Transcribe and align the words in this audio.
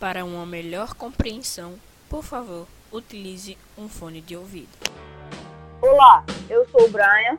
Para 0.00 0.24
uma 0.24 0.46
melhor 0.46 0.94
compreensão, 0.94 1.74
por 2.08 2.22
favor, 2.22 2.66
utilize 2.90 3.58
um 3.76 3.88
fone 3.90 4.22
de 4.22 4.34
ouvido. 4.34 4.68
Olá, 5.82 6.24
eu 6.48 6.66
sou 6.70 6.86
o 6.86 6.88
Brian. 6.90 7.38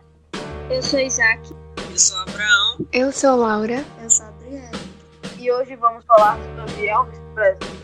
Eu 0.70 0.84
sou 0.84 1.00
Isaac. 1.00 1.50
Eu 1.90 1.98
sou 1.98 2.20
Abraão. 2.20 2.88
Eu 2.94 3.12
sou 3.12 3.36
Laura. 3.38 3.84
Eu 4.00 4.10
sou 4.10 4.28
a 4.28 4.32
Briana. 4.32 4.80
E 5.40 5.52
hoje 5.52 5.76
vamos 5.78 6.06
falar 6.06 6.38
sobre 6.56 6.88
Elvis 6.88 7.20
Presley. 7.34 7.80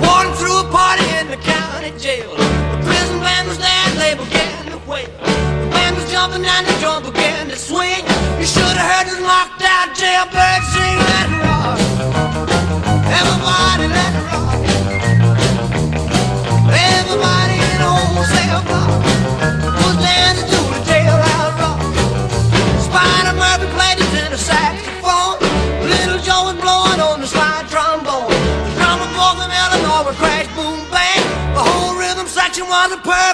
Walking 0.00 0.34
through 0.36 0.58
a 0.58 0.70
party 0.70 1.04
in 1.04 1.26
the 1.28 1.36
county 1.36 1.98
jail. 1.98 2.30
The 2.30 2.86
prison 2.86 3.20
band 3.20 3.48
was 3.48 3.58
there 3.58 3.90
and 3.90 4.00
they 4.00 4.14
began 4.14 4.70
to 4.70 4.90
wail. 4.90 5.57
Band 5.70 5.96
was 5.96 6.10
jumping 6.10 6.44
and 6.44 6.66
the 6.66 6.72
drum 6.80 7.02
began 7.02 7.48
to 7.48 7.56
swing. 7.56 8.02
You 8.40 8.46
should 8.46 8.76
have 8.76 8.88
heard 8.90 9.06
this 9.06 9.20
knocked 9.20 9.62
out 9.62 9.94
jailbird 9.94 10.62
sing. 10.72 10.98
Let 11.10 11.26
it 11.28 11.42
rock. 11.44 11.78
Everybody 13.20 13.86
let 13.92 14.12
it 14.16 14.24
rock. 14.32 14.58
Everybody 16.72 17.56
in 17.60 17.78
the 17.82 17.90
whole 17.90 18.24
cell 18.24 18.60
block 18.64 19.02
was 19.84 19.96
dancing 20.00 20.48
to 20.48 20.58
the 20.72 20.80
jailhouse 20.88 21.56
rock. 21.60 21.80
Spider 22.88 23.34
Murphy 23.36 23.68
played 23.76 23.98
his 24.00 24.10
tenor 24.14 24.40
saxophone. 24.40 25.36
Little 25.84 26.20
Joe 26.24 26.48
was 26.48 26.58
blowing 26.62 27.00
on 27.00 27.20
the 27.20 27.28
slide 27.28 27.68
trombone. 27.68 28.32
The 28.32 28.72
drummer 28.80 29.10
boy 29.12 29.32
from 29.36 29.50
Illinois 29.52 30.02
would 30.08 30.16
crash, 30.16 30.48
boom, 30.56 30.80
bang. 30.90 31.22
The 31.52 31.62
whole 31.62 31.98
rhythm 31.98 32.26
section 32.26 32.64
was 32.66 32.92
a 32.92 33.00
purple 33.02 33.27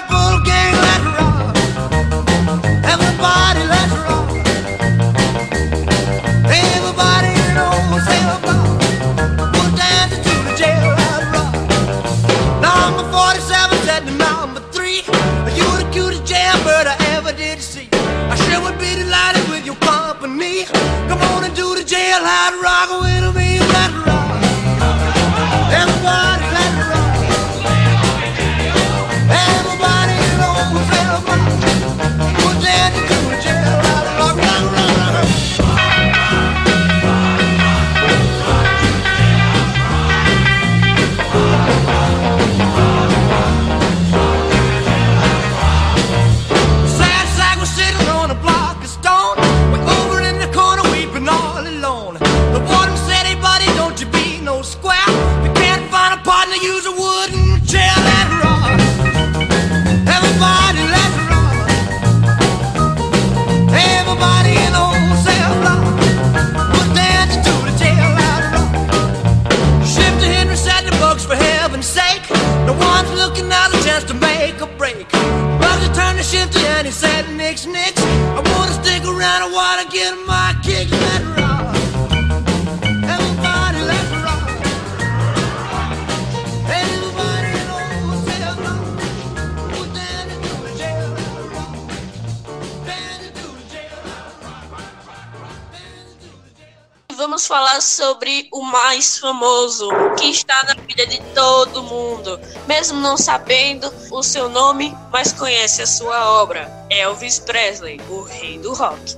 falar 97.55 97.81
sobre 97.81 98.49
o 98.51 98.63
mais 98.63 99.17
famoso, 99.17 99.89
que 100.19 100.29
está 100.29 100.65
na 100.65 100.75
vida 100.75 101.07
de 101.07 101.21
todo 101.37 101.85
mundo, 101.85 102.41
mesmo 102.67 102.99
não 102.99 103.17
sabendo 103.17 103.95
o 104.11 104.25
seu 104.25 104.49
nome, 104.49 104.93
mas 105.13 105.33
conhece 105.33 105.81
a 105.81 105.87
sua 105.87 106.43
obra. 106.43 106.69
Elvis 106.91 107.39
Presley, 107.39 108.01
o 108.11 108.23
rei 108.25 108.59
do 108.59 108.75
rock. 108.75 109.17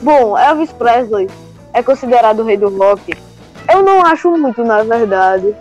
Bom, 0.00 0.38
Elvis 0.38 0.70
Presley 0.70 1.28
é 1.72 1.82
considerado 1.82 2.38
o 2.38 2.44
rei 2.44 2.56
do 2.56 2.68
rock. 2.78 3.12
Eu 3.68 3.82
não 3.82 4.06
acho 4.06 4.30
muito, 4.30 4.62
na 4.62 4.84
verdade. 4.84 5.56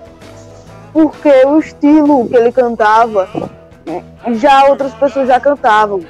Porque 0.94 1.44
o 1.44 1.58
estilo 1.58 2.30
que 2.30 2.36
ele 2.36 2.52
cantava, 2.52 3.28
já 4.34 4.66
outras 4.66 4.94
pessoas 4.94 5.28
já 5.28 5.40
cantavam. 5.40 6.02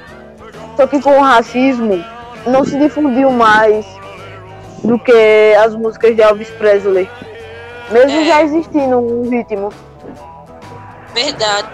Só 0.76 0.86
que 0.86 1.00
com 1.00 1.18
o 1.18 1.22
racismo 1.22 2.04
não 2.46 2.66
se 2.66 2.78
difundiu 2.78 3.30
mais 3.30 3.97
do 4.84 4.98
que 4.98 5.54
as 5.62 5.74
músicas 5.74 6.14
de 6.14 6.22
Elvis 6.22 6.50
Presley. 6.50 7.08
Mesmo 7.90 8.20
É. 8.20 8.24
já 8.24 8.42
existindo 8.42 8.98
um 8.98 9.28
ritmo. 9.28 9.72
Verdade. 11.14 11.68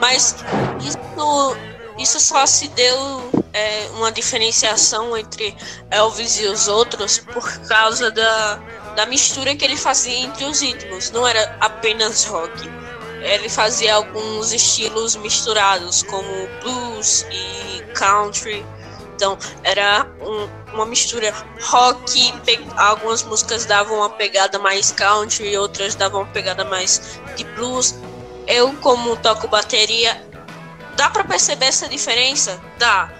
Mas 0.00 0.36
isso, 0.80 1.56
isso 1.98 2.20
só 2.20 2.44
se 2.46 2.68
deu 2.68 3.30
é, 3.52 3.86
uma 3.96 4.10
diferenciação 4.10 5.16
entre 5.16 5.56
Elvis 5.90 6.40
e 6.40 6.46
os 6.46 6.66
outros 6.68 7.18
por 7.18 7.58
causa 7.68 8.10
da, 8.10 8.58
da 8.96 9.06
mistura 9.06 9.54
que 9.54 9.64
ele 9.64 9.76
fazia 9.76 10.18
entre 10.18 10.44
os 10.44 10.60
ritmos. 10.60 11.10
Não 11.12 11.26
era 11.26 11.56
apenas 11.60 12.24
rock. 12.24 12.68
Ele 13.22 13.48
fazia 13.48 13.94
alguns 13.94 14.52
estilos 14.52 15.16
misturados, 15.16 16.02
como 16.02 16.28
blues 16.60 17.24
e 17.30 17.82
country. 17.94 18.66
Então, 19.14 19.38
era 19.62 20.06
um- 20.20 20.74
uma 20.74 20.86
mistura 20.86 21.32
rock. 21.62 22.34
Algumas 22.76 23.22
músicas 23.22 23.64
davam 23.64 23.98
uma 23.98 24.10
pegada 24.10 24.58
mais 24.58 24.90
country, 24.90 25.56
outras 25.56 25.94
davam 25.94 26.22
uma 26.22 26.32
pegada 26.32 26.64
mais 26.64 27.18
de 27.36 27.44
blues. 27.44 27.94
Eu, 28.46 28.72
como 28.76 29.16
toco 29.16 29.48
bateria, 29.48 30.20
dá 30.96 31.08
pra 31.10 31.24
perceber 31.24 31.66
essa 31.66 31.88
diferença? 31.88 32.60
Dá. 32.78 33.10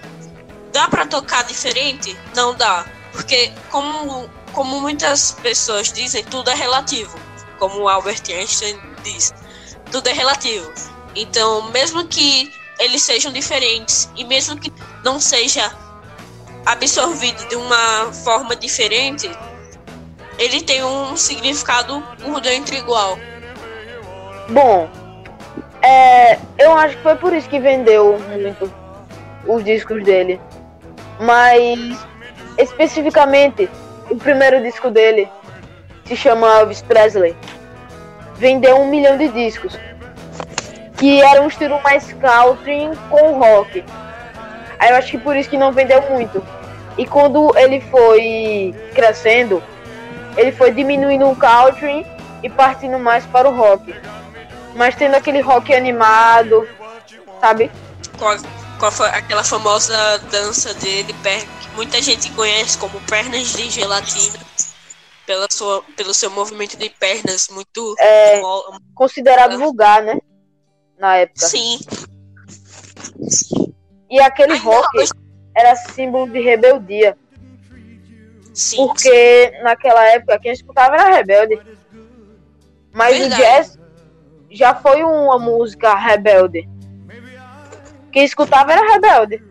Dá 0.73 0.89
pra 0.89 1.07
tocar 1.07 1.45
diferente? 1.45 2.19
Não 2.35 2.55
dá. 2.55 2.85
Porque, 3.13 3.53
como, 3.71 4.29
como 4.53 4.81
muitas 4.81 5.33
pessoas 5.33 5.93
dizem, 5.93 6.25
tudo 6.25 6.51
é 6.51 6.55
relativo. 6.55 7.17
Como 7.59 7.89
Albert 7.89 8.23
Einstein 8.29 8.79
diz, 9.05 9.33
tudo 9.93 10.09
é 10.09 10.13
relativo. 10.13 10.71
Então, 11.15 11.71
mesmo 11.71 12.05
que 12.09 12.53
eles 12.81 13.03
sejam 13.03 13.31
diferentes 13.33 14.11
e 14.17 14.25
mesmo 14.25 14.59
que 14.59 14.73
não 15.05 15.21
seja 15.21 15.73
absorvido 16.67 17.47
de 17.49 17.57
uma 17.57 18.13
forma 18.13 18.57
diferente, 18.57 19.31
ele 20.39 20.63
tem 20.63 20.83
um 20.83 21.17
significado 21.17 22.03
por 22.23 22.41
dentro 22.41 22.75
igual. 22.75 23.19
Bom, 24.49 24.89
é, 25.83 26.39
eu 26.59 26.73
acho 26.77 26.97
que 26.97 27.03
foi 27.03 27.17
por 27.17 27.33
isso 27.33 27.49
que 27.49 27.59
vendeu 27.59 28.19
muito 28.19 28.73
os 29.47 29.65
discos 29.65 30.03
dele. 30.03 30.41
Mas, 31.21 31.79
especificamente, 32.59 33.69
o 34.11 34.17
primeiro 34.17 34.63
disco 34.63 34.91
dele 34.91 35.29
se 36.05 36.17
chama 36.17 36.61
Elvis 36.61 36.83
Presley. 36.83 37.37
Vendeu 38.37 38.77
um 38.81 38.89
milhão 38.89 39.17
de 39.17 39.29
discos. 39.29 39.79
Que 40.97 41.23
era 41.23 41.43
um 41.43 41.49
estilo 41.49 41.81
mais 41.83 42.13
country 42.15 42.91
com 43.11 43.39
rock. 43.39 43.85
Aí 44.79 44.91
eu 44.91 44.97
acho 44.97 45.11
que 45.11 45.19
por 45.19 45.37
isso 45.37 45.49
que 45.49 45.59
não 45.59 45.73
vendeu 45.73 46.03
muito. 46.11 46.45
E 46.97 47.07
quando 47.07 47.57
ele 47.57 47.81
foi 47.81 48.75
crescendo, 48.95 49.63
ele 50.37 50.53
foi 50.53 50.71
diminuindo 50.73 51.29
o 51.29 51.37
country 51.37 52.07
e 52.43 52.49
partindo 52.51 52.99
mais 52.99 53.25
para 53.27 53.49
o 53.49 53.55
rock 53.57 53.95
mas 54.75 54.95
tendo 54.97 55.15
aquele 55.15 55.41
rock 55.41 55.73
animado, 55.73 56.69
sabe? 57.41 57.71
com, 58.19 58.27
a- 58.29 58.39
com 58.79 58.87
a 58.87 58.91
fa- 58.91 59.07
aquela 59.09 59.45
famosa 59.45 60.19
dança 60.31 60.75
dele, 60.75 61.15
que 61.15 61.69
muita 61.77 62.03
gente 62.03 62.31
conhece 62.33 62.77
como 62.77 63.01
pernas 63.03 63.53
de 63.53 63.71
gelatina, 63.71 64.39
pela 65.25 65.47
sua, 65.51 65.83
pelo 65.97 66.13
seu 66.13 66.29
movimento 66.31 66.77
de 66.77 66.91
pernas 66.91 67.49
muito. 67.51 67.95
É. 68.01 68.41
Considerado 68.95 69.59
vulgar, 69.59 70.03
né? 70.03 70.19
Na 70.99 71.17
época. 71.19 71.47
Sim, 71.47 71.79
E 74.15 74.21
aquele 74.21 74.53
Ai, 74.53 74.59
não, 74.61 74.65
rock 74.67 74.89
mas- 74.97 75.11
era 75.57 75.75
símbolo 75.75 76.31
de 76.31 76.41
rebeldia. 76.41 77.19
Sim, 78.53 78.77
Porque 78.87 79.51
naquela 79.65 80.05
época 80.07 80.39
quem 80.39 80.53
escutava 80.53 80.95
era 80.95 81.17
rebelde. 81.17 81.61
Mas 82.93 83.19
Verdade. 83.19 83.43
o 83.43 83.45
jazz 83.45 83.79
já 84.53 84.73
foi 84.73 85.03
uma 85.03 85.37
música 85.37 85.93
rebelde. 85.97 86.69
Quem 88.13 88.23
escutava 88.25 88.73
era 88.73 88.93
rebelde. 88.93 89.43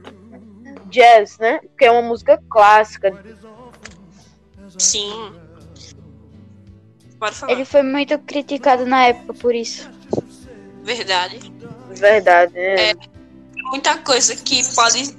Jazz, 0.86 1.38
né? 1.40 1.60
Que 1.78 1.84
é 1.84 1.92
uma 1.92 2.02
música 2.02 2.42
clássica. 2.50 3.14
sim. 4.78 5.34
Pode 7.20 7.36
falar. 7.36 7.52
Ele 7.52 7.66
foi 7.66 7.84
muito 7.84 8.18
criticado 8.20 8.86
na 8.86 9.08
época 9.08 9.34
por 9.34 9.54
isso. 9.54 9.90
Verdade. 10.84 11.52
Verdade, 11.90 12.54
né? 12.54 12.92
É. 12.92 13.13
Muita 13.66 13.98
coisa 13.98 14.36
que 14.36 14.64
pode 14.76 15.16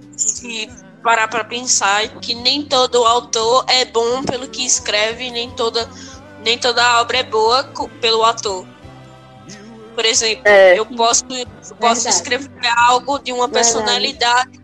parar 1.02 1.28
pra 1.28 1.44
pensar 1.44 2.08
que 2.20 2.34
nem 2.34 2.64
todo 2.64 3.04
autor 3.04 3.64
é 3.68 3.84
bom 3.84 4.22
pelo 4.22 4.48
que 4.48 4.64
escreve, 4.64 5.30
nem 5.30 5.50
toda, 5.50 5.88
nem 6.42 6.58
toda 6.58 7.00
obra 7.00 7.18
é 7.18 7.22
boa 7.22 7.64
pelo 8.00 8.24
ator. 8.24 8.66
Por 9.94 10.04
exemplo, 10.04 10.42
É. 10.46 10.78
eu 10.78 10.86
posso, 10.86 11.24
eu 11.30 11.76
posso 11.76 12.08
escrever 12.08 12.48
algo 12.76 13.18
de 13.18 13.32
uma 13.32 13.46
Verdade. 13.46 13.52
personalidade 13.72 14.60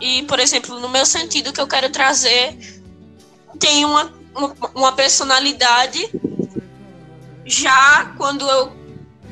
e, 0.00 0.22
por 0.22 0.38
exemplo, 0.38 0.78
no 0.78 0.88
meu 0.88 1.04
sentido 1.04 1.52
que 1.52 1.60
eu 1.60 1.66
quero 1.66 1.90
trazer 1.90 2.56
tem 3.58 3.84
uma, 3.84 4.12
uma, 4.34 4.54
uma 4.74 4.92
personalidade 4.92 6.10
já 7.44 8.14
quando 8.16 8.48
eu, 8.48 8.72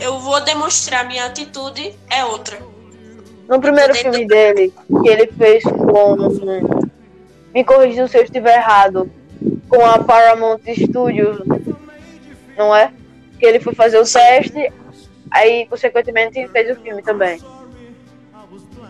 eu 0.00 0.18
vou 0.18 0.40
demonstrar 0.40 1.06
minha 1.06 1.26
atitude 1.26 1.94
é 2.10 2.24
outra. 2.24 2.60
No 3.48 3.60
primeiro 3.60 3.94
filme 3.94 4.26
dele, 4.26 4.72
que 5.02 5.08
ele 5.08 5.26
fez 5.28 5.64
com. 5.64 6.16
Me 7.54 7.64
corrija 7.64 8.06
se 8.06 8.18
eu 8.18 8.22
estiver 8.22 8.56
errado. 8.56 9.10
Com 9.68 9.84
a 9.84 9.98
Paramount 9.98 10.60
Studios, 10.66 11.38
não 12.56 12.74
é? 12.74 12.90
Que 13.38 13.46
ele 13.46 13.60
foi 13.60 13.74
fazer 13.74 13.98
o 13.98 14.04
teste, 14.04 14.72
aí, 15.30 15.66
consequentemente, 15.66 16.48
fez 16.48 16.76
o 16.76 16.80
filme 16.80 17.02
também. 17.02 17.38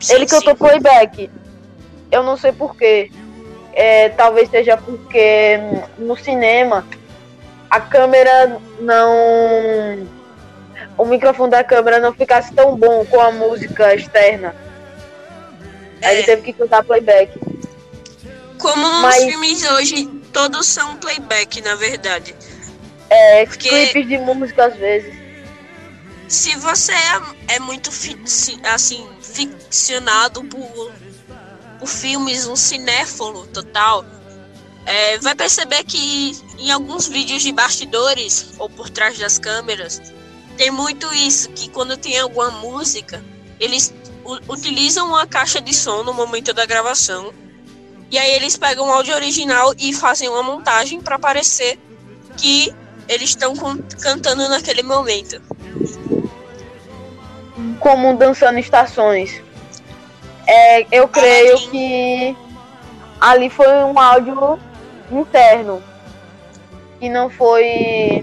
Sim, 0.00 0.14
ele 0.14 0.26
cantou 0.26 0.54
sim. 0.54 0.58
playback. 0.58 1.30
Eu 2.10 2.22
não 2.22 2.36
sei 2.36 2.52
porquê. 2.52 3.10
É, 3.72 4.08
talvez 4.08 4.48
seja 4.48 4.76
porque 4.76 5.58
hum, 5.60 6.06
no 6.06 6.16
cinema 6.16 6.84
a 7.70 7.80
câmera 7.80 8.58
não. 8.80 10.17
O 10.98 11.04
microfone 11.06 11.50
da 11.52 11.62
câmera 11.62 12.00
não 12.00 12.12
ficasse 12.12 12.52
tão 12.52 12.76
bom 12.76 13.04
com 13.06 13.20
a 13.20 13.30
música 13.30 13.94
externa. 13.94 14.54
Aí 16.02 16.12
ele 16.16 16.22
É. 16.22 16.24
teve 16.26 16.42
que 16.42 16.52
cantar 16.52 16.82
playback. 16.84 17.38
Como 18.58 18.84
os 18.86 19.02
Mas- 19.02 19.24
filmes 19.24 19.70
hoje, 19.70 20.06
todos 20.32 20.66
são 20.66 20.96
playback, 20.96 21.60
na 21.62 21.76
verdade. 21.76 22.34
É, 23.08 23.46
Porque- 23.46 23.68
clipes 23.68 24.08
de 24.08 24.18
música 24.18 24.66
às 24.66 24.76
vezes. 24.76 25.14
Se 26.28 26.54
você 26.56 26.92
é, 26.92 27.54
é 27.54 27.58
muito 27.60 27.90
assim, 28.64 29.08
ficcionado 29.22 30.44
por, 30.44 30.92
por 31.78 31.88
filmes, 31.88 32.46
um 32.46 32.56
cinéfilo 32.56 33.46
total, 33.46 34.04
é, 34.84 35.16
vai 35.18 35.34
perceber 35.34 35.84
que 35.84 36.36
em 36.58 36.70
alguns 36.70 37.06
vídeos 37.08 37.42
de 37.42 37.52
bastidores 37.52 38.50
ou 38.58 38.68
por 38.68 38.90
trás 38.90 39.16
das 39.18 39.38
câmeras, 39.38 40.02
tem 40.58 40.72
muito 40.72 41.14
isso, 41.14 41.48
que 41.50 41.70
quando 41.70 41.96
tem 41.96 42.18
alguma 42.18 42.50
música, 42.50 43.22
eles 43.60 43.94
utilizam 44.48 45.06
uma 45.06 45.24
caixa 45.24 45.60
de 45.60 45.72
som 45.72 46.02
no 46.02 46.12
momento 46.12 46.52
da 46.52 46.66
gravação. 46.66 47.32
E 48.10 48.18
aí 48.18 48.32
eles 48.32 48.56
pegam 48.56 48.88
o 48.88 48.92
áudio 48.92 49.14
original 49.14 49.72
e 49.78 49.92
fazem 49.92 50.28
uma 50.28 50.42
montagem 50.42 51.00
para 51.00 51.16
parecer 51.16 51.78
que 52.36 52.74
eles 53.08 53.30
estão 53.30 53.54
cantando 54.00 54.48
naquele 54.48 54.82
momento. 54.82 55.40
Como 57.78 58.16
dançando 58.16 58.58
estações. 58.58 59.40
É, 60.44 60.86
eu 60.90 61.06
creio 61.06 61.56
que 61.70 62.36
ali 63.20 63.48
foi 63.48 63.68
um 63.84 63.96
áudio 63.96 64.58
interno. 65.10 65.80
Que 66.98 67.08
não 67.08 67.30
foi. 67.30 68.20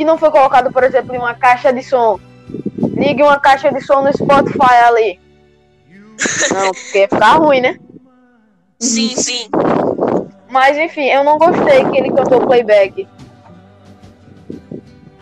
Que 0.00 0.04
não 0.06 0.16
foi 0.16 0.30
colocado, 0.30 0.72
por 0.72 0.82
exemplo, 0.82 1.14
em 1.14 1.18
uma 1.18 1.34
caixa 1.34 1.70
de 1.70 1.82
som. 1.82 2.18
Ligue 2.78 3.22
uma 3.22 3.38
caixa 3.38 3.70
de 3.70 3.82
som 3.82 4.00
no 4.00 4.10
Spotify 4.10 4.76
ali. 4.86 5.20
Não, 6.54 6.72
porque 6.72 7.06
ficar 7.06 7.34
ruim, 7.34 7.60
né? 7.60 7.78
Sim, 8.78 9.14
sim. 9.14 9.50
Mas 10.48 10.78
enfim, 10.78 11.04
eu 11.10 11.22
não 11.22 11.36
gostei 11.36 11.84
que 11.84 11.98
ele 11.98 12.10
cantou 12.14 12.46
playback. 12.46 13.06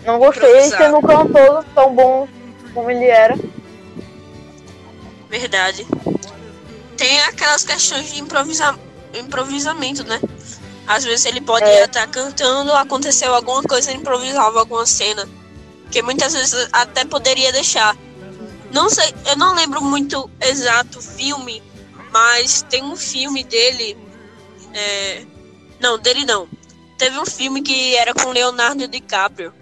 Não 0.04 0.16
gostei. 0.20 0.48
Ele 0.48 0.66
Improvisado. 0.66 0.84
sendo 0.84 0.98
um 0.98 1.02
cantor 1.02 1.64
tão 1.74 1.92
bom 1.92 2.28
como 2.72 2.88
ele 2.88 3.06
era. 3.06 3.36
Verdade. 5.28 5.84
Tem 6.96 7.20
aquelas 7.22 7.64
questões 7.64 8.12
de 8.12 8.20
improvisa... 8.20 8.78
improvisamento, 9.12 10.06
né? 10.06 10.20
Às 10.88 11.04
vezes 11.04 11.26
ele 11.26 11.40
pode 11.42 11.66
É. 11.66 11.84
estar 11.84 12.06
cantando, 12.08 12.72
aconteceu 12.72 13.34
alguma 13.34 13.62
coisa, 13.62 13.92
improvisava 13.92 14.58
alguma 14.58 14.86
cena. 14.86 15.28
Que 15.90 16.02
muitas 16.02 16.32
vezes 16.32 16.68
até 16.72 17.04
poderia 17.04 17.52
deixar. 17.52 17.96
Não 18.72 18.88
sei, 18.88 19.14
eu 19.26 19.36
não 19.36 19.54
lembro 19.54 19.82
muito 19.82 20.30
exato 20.40 20.98
o 20.98 21.02
filme, 21.02 21.62
mas 22.10 22.62
tem 22.62 22.82
um 22.82 22.96
filme 22.96 23.44
dele. 23.44 23.96
é, 24.74 25.24
Não, 25.80 25.98
dele 25.98 26.24
não. 26.24 26.48
Teve 26.98 27.18
um 27.18 27.24
filme 27.26 27.62
que 27.62 27.94
era 27.94 28.12
com 28.12 28.30
Leonardo 28.30 28.88
DiCaprio. 28.88 29.52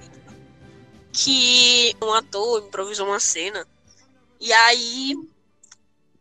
Que 1.12 1.94
um 2.02 2.12
ator 2.12 2.62
improvisou 2.66 3.06
uma 3.06 3.20
cena. 3.20 3.66
E 4.40 4.52
aí 4.52 5.14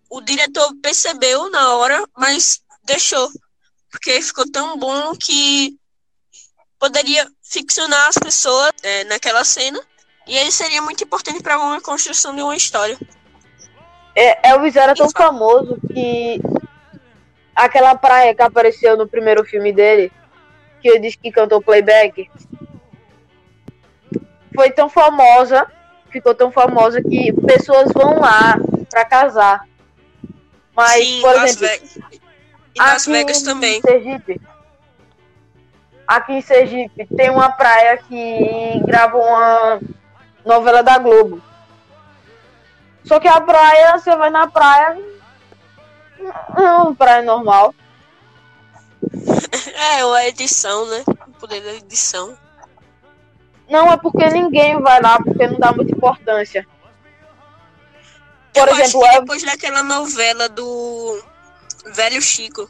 o 0.10 0.22
diretor 0.22 0.74
percebeu 0.81 1.50
na 1.50 1.75
hora, 1.75 2.06
mas 2.18 2.62
deixou. 2.84 3.30
Porque 3.95 4.21
ficou 4.21 4.45
tão 4.51 4.77
bom 4.77 5.15
que 5.15 5.77
poderia 6.77 7.25
ficcionar 7.42 8.09
as 8.09 8.18
pessoas 8.18 8.71
é, 8.83 9.06
naquela 9.06 9.45
cena. 9.45 9.80
E 10.27 10.38
aí 10.38 10.51
seria 10.51 10.81
muito 10.81 11.01
importante 11.01 11.42
para 11.42 11.57
uma 11.57 11.80
construção 11.80 12.36
de 12.36 12.42
uma 12.42 12.57
história. 12.57 12.97
É, 14.13 14.50
Elvis 14.50 14.75
era 14.75 14.94
tão 14.94 15.09
famoso 15.09 15.80
que 15.94 16.42
aquela 17.56 17.95
praia 17.95 18.36
que 18.36 18.42
apareceu 18.42 18.97
no 18.97 19.07
primeiro 19.07 19.45
filme 19.45 19.71
dele, 19.71 20.12
que 20.81 20.89
eu 20.89 21.00
disse 21.00 21.18
que 21.18 21.31
cantou 21.31 21.61
playback, 21.61 22.30
foi 24.54 24.71
tão 24.71 24.90
famosa, 24.90 25.71
ficou 26.09 26.35
tão 26.35 26.52
famosa 26.52 27.02
que 27.02 27.31
pessoas 27.47 27.92
vão 27.94 28.19
lá 28.19 28.57
pra 28.90 29.06
casar. 29.06 29.66
Mas, 30.75 31.06
Sim, 31.06 31.21
por 31.21 31.44
exemplo, 31.44 32.25
Vegas. 32.76 32.78
E 32.78 32.80
Las 32.80 33.02
aqui 33.04 33.12
Vegas 33.12 33.42
em 33.42 33.46
também. 33.46 33.82
Sergipe, 33.82 34.42
aqui 36.08 36.34
em 36.34 36.42
Sergipe 36.42 37.08
tem 37.16 37.30
uma 37.30 37.52
praia 37.52 37.98
que 37.98 38.82
grava 38.86 39.18
uma 39.18 39.80
novela 40.46 40.84
da 40.84 40.98
Globo. 40.98 41.42
Só 43.04 43.20
que 43.20 43.28
a 43.28 43.40
praia, 43.40 43.98
você 43.98 44.16
vai 44.16 44.30
na 44.30 44.48
praia, 44.48 44.98
não 46.58 46.92
é 46.92 46.96
praia 46.96 47.22
normal. 47.24 47.74
É, 49.98 50.04
ou 50.06 50.14
a 50.14 50.26
edição, 50.26 50.86
né? 50.88 51.04
O 51.28 51.32
poder 51.40 51.62
da 51.62 51.74
edição. 51.76 52.36
Não 53.70 53.92
é 53.92 53.98
porque 53.98 54.28
ninguém 54.30 54.82
vai 54.82 55.02
lá, 55.02 55.18
porque 55.18 55.48
não 55.48 55.60
dá 55.60 55.72
muita 55.72 55.92
importância. 55.92 56.66
Por 58.54 58.68
Eu 58.68 58.74
exemplo, 58.76 58.84
acho 58.84 59.00
que 59.00 59.06
é- 59.18 59.20
depois 59.20 59.44
daquela 59.44 59.84
novela 59.84 60.50
do 60.50 61.22
Velho 61.94 62.21
Chico, 62.21 62.69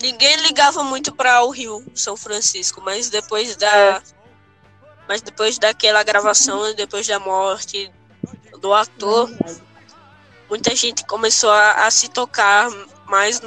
ninguém 0.00 0.36
ligava 0.36 0.82
muito 0.82 1.14
para 1.14 1.42
o 1.42 1.50
Rio, 1.50 1.84
São 1.94 2.16
Francisco, 2.16 2.80
mas 2.80 3.10
depois 3.10 3.56
da 3.56 4.02
mas 5.08 5.20
depois 5.22 5.58
daquela 5.58 6.04
gravação, 6.04 6.72
depois 6.74 7.06
da 7.06 7.18
morte 7.18 7.90
do 8.60 8.72
ator, 8.72 9.28
muita 10.48 10.74
gente 10.76 11.04
começou 11.04 11.50
a, 11.50 11.86
a 11.86 11.90
se 11.90 12.08
tocar 12.08 12.70
mais 13.06 13.42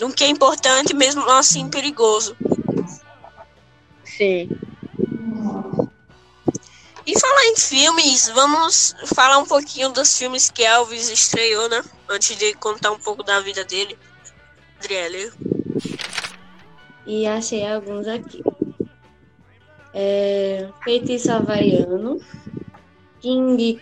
no 0.00 0.10
que 0.10 0.24
é 0.24 0.28
importante, 0.28 0.94
mesmo 0.94 1.28
assim 1.30 1.68
perigoso. 1.68 2.34
sim. 4.04 4.48
E 7.10 7.18
falar 7.18 7.44
em 7.46 7.56
filmes, 7.56 8.28
vamos 8.28 8.94
falar 9.16 9.38
um 9.38 9.44
pouquinho 9.44 9.88
dos 9.90 10.16
filmes 10.16 10.48
que 10.48 10.62
Elvis 10.62 11.10
estreou, 11.10 11.68
né? 11.68 11.82
Antes 12.08 12.36
de 12.38 12.54
contar 12.54 12.92
um 12.92 13.00
pouco 13.00 13.24
da 13.24 13.40
vida 13.40 13.64
dele. 13.64 13.98
Adriele. 14.78 15.32
E 17.04 17.26
achei 17.26 17.66
alguns 17.66 18.06
aqui. 18.06 18.44
É, 19.92 20.68
Feitiço 20.84 21.32
Havaiano, 21.32 22.20
King 23.18 23.80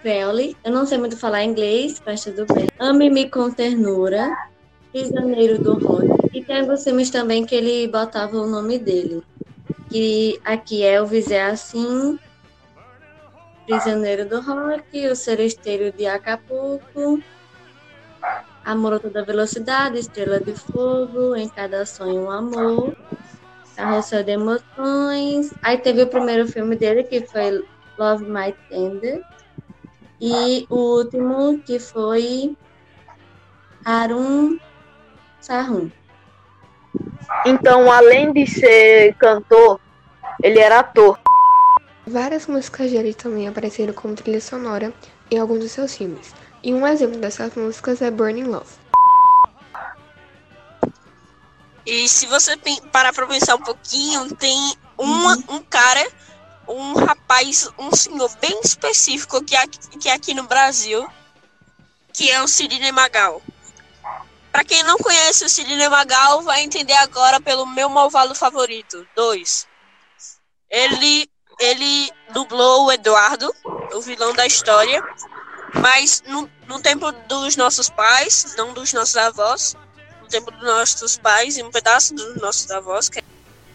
Crowley, 0.00 0.56
eu 0.64 0.70
não 0.70 0.86
sei 0.86 0.98
muito 0.98 1.16
falar 1.16 1.42
inglês, 1.42 2.00
mas 2.06 2.22
tudo 2.22 2.46
bem. 2.54 2.68
Ame-me 2.78 3.28
com 3.28 3.50
ternura, 3.50 4.30
Prisioneiro 4.92 5.60
do 5.60 5.84
Rock. 5.84 6.06
E 6.32 6.44
tem 6.44 6.60
alguns 6.60 6.84
filmes 6.84 7.10
também 7.10 7.44
que 7.44 7.56
ele 7.56 7.88
botava 7.88 8.36
o 8.36 8.46
nome 8.46 8.78
dele. 8.78 9.20
Que 9.90 10.40
aqui 10.44 10.84
Elvis 10.84 11.28
é 11.32 11.42
assim. 11.42 12.20
Prisioneiro 13.66 14.28
do 14.28 14.40
Rock, 14.40 15.06
O 15.06 15.16
Celesteiro 15.16 15.92
de 15.92 16.06
Acapulco, 16.06 17.22
Amor 18.64 18.94
a 18.94 18.98
toda 18.98 19.24
velocidade, 19.24 19.98
Estrela 19.98 20.38
de 20.38 20.54
Fogo, 20.54 21.34
Em 21.34 21.48
Cada 21.48 21.84
Sonho 21.84 22.22
um 22.22 22.30
Amor, 22.30 22.96
Carrossel 23.74 24.22
de 24.22 24.32
Emoções. 24.32 25.52
Aí 25.62 25.78
teve 25.78 26.02
o 26.02 26.06
primeiro 26.06 26.46
filme 26.46 26.76
dele, 26.76 27.04
que 27.04 27.26
foi 27.26 27.64
Love 27.98 28.24
My 28.24 28.54
Tender. 28.68 29.22
E 30.20 30.66
o 30.70 30.98
último, 30.98 31.58
que 31.66 31.80
foi 31.80 32.56
Harun 33.84 34.58
Sahun. 35.40 35.90
Então, 37.44 37.90
além 37.90 38.32
de 38.32 38.46
ser 38.46 39.14
cantor, 39.14 39.80
ele 40.40 40.60
era 40.60 40.78
ator. 40.78 41.18
Várias 42.06 42.46
músicas 42.46 42.90
dele 42.90 43.14
também 43.14 43.46
apareceram 43.46 43.94
como 43.94 44.14
trilha 44.14 44.40
sonora 44.40 44.92
em 45.30 45.38
alguns 45.38 45.60
dos 45.60 45.72
seus 45.72 45.94
filmes. 45.96 46.34
E 46.62 46.72
um 46.74 46.86
exemplo 46.86 47.18
dessas 47.18 47.54
músicas 47.54 48.02
é 48.02 48.10
Burning 48.10 48.44
Love. 48.44 48.70
E 51.84 52.08
se 52.08 52.26
você 52.26 52.56
parar 52.92 53.12
pra 53.12 53.26
pensar 53.26 53.56
um 53.56 53.62
pouquinho, 53.62 54.34
tem 54.36 54.56
uma, 54.96 55.36
um 55.48 55.62
cara, 55.62 56.06
um 56.68 56.94
rapaz, 56.94 57.68
um 57.78 57.90
senhor 57.94 58.30
bem 58.40 58.60
específico 58.62 59.42
que 59.44 59.56
é, 59.56 59.62
aqui- 59.62 59.98
que 59.98 60.08
é 60.08 60.12
aqui 60.12 60.32
no 60.34 60.44
Brasil, 60.44 61.04
que 62.12 62.30
é 62.30 62.40
o 62.42 62.46
Sidney 62.46 62.92
Magal. 62.92 63.42
Pra 64.52 64.62
quem 64.64 64.82
não 64.84 64.98
conhece 64.98 65.44
o 65.44 65.48
Sidney 65.48 65.88
Magal, 65.88 66.42
vai 66.42 66.62
entender 66.62 66.92
agora 66.94 67.40
pelo 67.40 67.66
meu 67.66 67.88
malvado 67.88 68.34
favorito, 68.34 69.06
2. 69.16 69.66
Ele, 70.70 71.28
ele 71.62 72.12
dublou 72.30 72.86
o 72.86 72.92
Eduardo, 72.92 73.54
o 73.94 74.00
vilão 74.00 74.34
da 74.34 74.44
história, 74.44 75.00
mas 75.74 76.20
no, 76.26 76.50
no 76.66 76.80
tempo 76.80 77.12
dos 77.28 77.54
nossos 77.54 77.88
pais, 77.88 78.54
não 78.56 78.72
dos 78.72 78.92
nossos 78.92 79.16
avós, 79.16 79.76
no 80.20 80.26
tempo 80.26 80.50
dos 80.50 80.62
nossos 80.62 81.16
pais 81.16 81.56
e 81.56 81.62
um 81.62 81.70
pedaço 81.70 82.14
dos 82.14 82.34
nossos 82.36 82.68
avós, 82.72 83.08
quer 83.08 83.22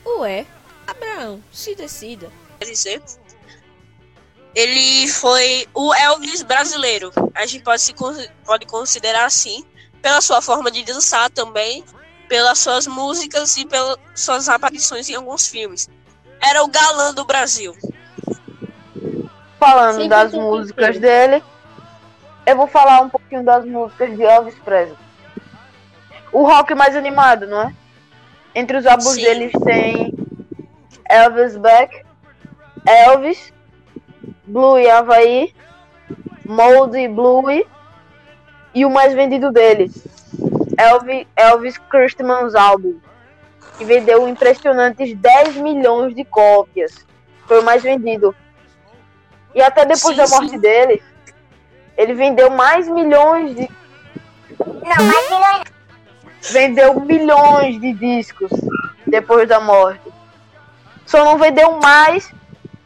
Ué, 0.06 0.46
Abraão, 0.86 1.42
se 1.54 1.76
decida. 1.76 2.30
dizer. 2.60 3.02
Ele 4.54 5.08
foi 5.08 5.68
o 5.74 5.94
Elvis 5.94 6.42
brasileiro. 6.42 7.12
A 7.34 7.46
gente 7.46 7.64
pode, 7.64 7.82
se, 7.82 7.94
pode 8.44 8.66
considerar 8.66 9.26
assim, 9.26 9.64
pela 10.02 10.20
sua 10.20 10.42
forma 10.42 10.70
de 10.72 10.84
dançar 10.84 11.30
também, 11.30 11.86
pelas 12.28 12.60
suas 12.60 12.86
músicas 12.88 13.56
e 13.56 13.66
pelas 13.66 13.98
suas 14.16 14.50
aparições 14.50 15.08
em 15.08 15.16
alguns 15.16 15.48
filmes. 15.48 15.88
Era 16.42 16.64
o 16.64 16.68
galã 16.68 17.14
do 17.14 17.26
Brasil. 17.26 17.76
Falando 19.60 19.94
Sempre 19.94 20.10
das 20.10 20.34
músicas 20.34 21.00
dele, 21.00 21.44
eu 22.46 22.56
vou 22.56 22.68
falar 22.68 23.02
um 23.02 23.10
pouquinho 23.10 23.44
das 23.44 23.66
músicas 23.66 24.16
de 24.16 24.24
Elvis 24.24 24.56
Presley. 24.60 24.98
O 26.32 26.44
rock 26.44 26.76
mais 26.76 26.96
animado, 26.96 27.48
não 27.48 27.64
é? 27.64 27.74
Entre 28.54 28.78
os 28.78 28.86
álbuns 28.86 29.14
Sim. 29.14 29.22
deles 29.22 29.52
tem 29.64 30.14
Elvis 31.10 31.58
Back, 31.58 32.06
Elvis, 32.86 33.54
Blue 34.46 34.80
e 34.80 34.90
Havaí, 34.90 35.54
Mold 36.46 37.08
Blue 37.10 37.50
e 38.74 38.86
o 38.86 38.90
mais 38.90 39.14
vendido 39.14 39.52
dele, 39.52 39.92
Elvis, 40.78 41.28
Elvis 41.36 41.78
Christmas 41.90 42.56
Album, 42.56 43.00
que 43.78 43.86
vendeu 43.86 44.28
impressionantes 44.28 45.16
10 45.16 45.58
milhões 45.58 46.16
de 46.16 46.26
cópias. 46.26 47.06
Foi 47.48 47.60
o 47.60 47.64
mais 47.64 47.84
vendido. 47.84 48.36
E 49.54 49.62
até 49.62 49.86
depois 49.86 50.16
Sim, 50.16 50.24
da 50.24 50.28
morte 50.28 50.50
sim. 50.52 50.60
dele, 50.60 51.02
ele 51.98 52.14
vendeu 52.14 52.50
mais 52.50 52.88
milhões 52.88 53.56
de. 53.56 53.70
Não, 54.60 55.06
mais 55.06 55.30
milhões. 55.30 55.64
Vendeu 56.52 57.00
milhões 57.02 57.80
de 57.80 57.94
discos 57.94 58.52
depois 59.06 59.48
da 59.48 59.60
morte. 59.60 60.12
Só 61.06 61.24
não 61.24 61.38
vendeu 61.38 61.80
mais 61.80 62.32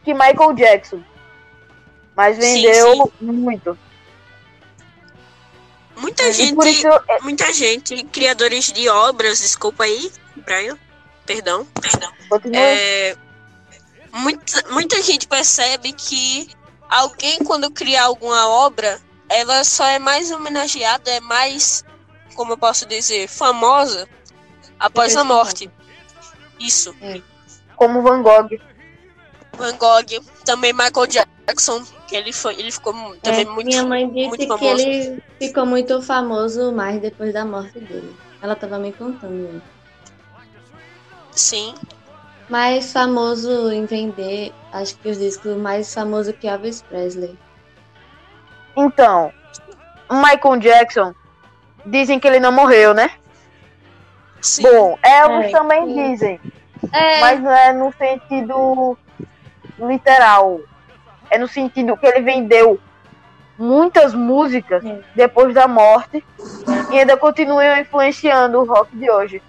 que 0.04 0.14
Michael 0.14 0.54
Jackson. 0.54 1.00
Mas 2.16 2.36
Sim, 2.36 2.62
vendeu 2.62 3.12
muito. 3.20 3.78
Muita 6.02 6.32
gente, 6.32 6.68
isso 6.68 6.88
é, 6.88 7.20
muita 7.20 7.52
gente, 7.52 8.02
criadores 8.06 8.72
de 8.72 8.88
obras, 8.88 9.38
desculpa 9.38 9.84
aí, 9.84 10.10
Brian, 10.34 10.76
perdão, 11.24 11.64
perdão. 11.80 12.12
É, 12.52 13.16
muita, 14.12 14.68
muita 14.70 15.00
gente 15.00 15.28
percebe 15.28 15.92
que 15.92 16.50
alguém, 16.88 17.38
quando 17.44 17.70
cria 17.70 18.02
alguma 18.02 18.48
obra, 18.48 19.00
ela 19.28 19.62
só 19.62 19.86
é 19.86 20.00
mais 20.00 20.32
homenageada, 20.32 21.08
é 21.08 21.20
mais, 21.20 21.84
como 22.34 22.54
eu 22.54 22.58
posso 22.58 22.84
dizer, 22.84 23.28
famosa 23.28 24.08
após 24.80 25.16
a 25.16 25.22
morte. 25.22 25.70
Isso. 26.58 26.92
como 27.76 28.02
Van 28.02 28.22
Gogh. 28.22 28.48
Van 29.56 29.76
Gogh, 29.76 30.24
também 30.44 30.72
Michael 30.72 31.06
Jackson, 31.06 31.84
que 32.12 32.16
ele 32.18 32.32
foi, 32.32 32.54
ele 32.60 32.70
ficou 32.70 32.92
mu- 32.92 33.16
também 33.22 33.40
É, 33.40 33.48
muito, 33.48 33.64
minha 33.66 33.82
mãe 33.84 34.06
disse 34.06 34.28
muito 34.28 34.58
que 34.58 34.66
famoso. 34.66 34.84
ele 34.84 35.22
ficou 35.40 35.64
muito 35.64 36.02
famoso 36.02 36.70
mais 36.72 37.00
depois 37.00 37.32
da 37.32 37.42
morte 37.42 37.80
dele. 37.80 38.14
Ela 38.42 38.54
tava 38.54 38.78
me 38.78 38.92
contando. 38.92 39.62
Sim, 41.30 41.74
Mais 42.50 42.92
famoso 42.92 43.70
em 43.72 43.86
vender, 43.86 44.52
acho 44.72 44.94
que 44.98 45.08
os 45.08 45.16
discos 45.18 45.56
mais 45.56 45.92
famosos 45.94 46.34
que 46.38 46.46
Elvis 46.46 46.82
Presley. 46.82 47.34
Então, 48.76 49.32
Michael 50.10 50.58
Jackson, 50.60 51.14
dizem 51.86 52.20
que 52.20 52.28
ele 52.28 52.40
não 52.40 52.52
morreu, 52.52 52.92
né? 52.92 53.10
sim. 54.42 54.62
Bom, 54.64 54.98
Elvis 55.02 55.46
É, 55.46 55.50
também 55.50 55.86
sim. 55.86 55.94
dizem. 56.10 56.40
É, 56.92 57.20
mas 57.20 57.40
não 57.40 57.50
é 57.52 57.72
no 57.72 57.90
sentido 57.96 58.98
literal. 59.78 60.60
É 61.34 61.38
no 61.38 61.48
sentido 61.48 61.96
que 61.96 62.06
ele 62.06 62.20
vendeu 62.20 62.78
muitas 63.58 64.12
músicas 64.14 64.84
É. 64.84 65.00
depois 65.14 65.54
da 65.54 65.66
morte 65.66 66.22
e 66.90 66.98
ainda 66.98 67.16
continuam 67.16 67.78
influenciando 67.80 68.58
o 68.60 68.64
rock 68.64 68.94
de 68.96 69.10
hoje. 69.10 69.42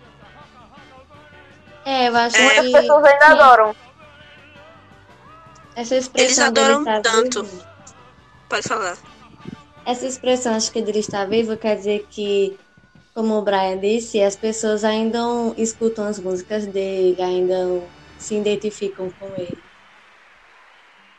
é, 1.85 2.07
eu 2.07 2.15
acho 2.15 2.41
Muitas 2.41 2.65
que 2.65 2.71
pessoas 2.71 3.05
ainda 3.05 3.25
sim. 3.25 3.31
adoram. 3.33 3.75
essa 5.75 5.95
expressão 5.97 6.45
Eles 6.47 6.59
adoram 6.59 6.79
estar 6.79 7.01
tanto. 7.01 7.43
vivo- 7.43 7.63
Pode 8.47 8.67
falar. 8.67 8.97
Essa 9.85 10.05
expressão, 10.05 10.55
acho 10.55 10.71
que 10.71 10.81
dele 10.81 10.99
estar 10.99 11.27
vivo, 11.27 11.57
quer 11.57 11.75
dizer 11.75 12.05
que, 12.09 12.57
como 13.13 13.37
o 13.37 13.41
Brian 13.41 13.77
disse, 13.77 14.21
as 14.21 14.35
pessoas 14.37 14.83
ainda 14.85 15.19
escutam 15.57 16.05
as 16.07 16.19
músicas 16.19 16.65
dele, 16.67 17.21
ainda 17.21 17.81
se 18.17 18.35
identificam 18.35 19.09
com 19.19 19.25
ele. 19.35 19.57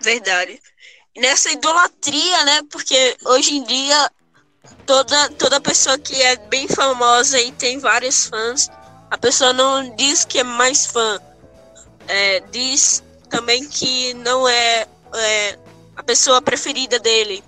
Verdade. 0.04 0.61
E 1.14 1.20
nessa 1.20 1.50
idolatria, 1.50 2.44
né? 2.44 2.62
Porque 2.70 3.16
hoje 3.25 3.56
em 3.56 3.64
dia 3.64 4.11
toda, 4.87 5.30
toda 5.30 5.61
pessoa 5.61 5.99
que 5.99 6.20
é 6.23 6.37
bem 6.37 6.68
famosa 6.68 7.40
e 7.40 7.50
tem 7.52 7.78
vários 7.78 8.26
fãs, 8.26 8.70
a 9.11 9.16
pessoa 9.16 9.52
não 9.52 9.94
diz 9.96 10.25
que 10.25 10.38
é 10.38 10.44
mais 10.44 10.87
fã. 10.87 11.20
É, 12.06 12.40
diz 12.50 13.02
também 13.30 13.66
que 13.66 14.12
não 14.14 14.46
é, 14.46 14.87
é, 15.14 15.58
a 15.96 16.02
pessoa 16.02 16.42
preferida 16.42 16.99
dele. 16.99 17.42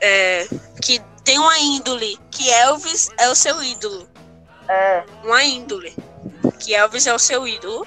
É, 0.00 0.48
que 0.82 1.00
tem 1.22 1.38
uma 1.38 1.58
índole, 1.58 2.18
que 2.30 2.50
Elvis 2.50 3.08
é 3.18 3.28
o 3.30 3.34
seu 3.34 3.62
ídolo. 3.62 4.08
É, 4.68 5.04
Uma 5.22 5.44
índole. 5.44 5.94
Que 6.58 6.74
Elvis 6.74 7.06
é 7.06 7.14
o 7.14 7.18
seu 7.18 7.46
ídolo. 7.46 7.86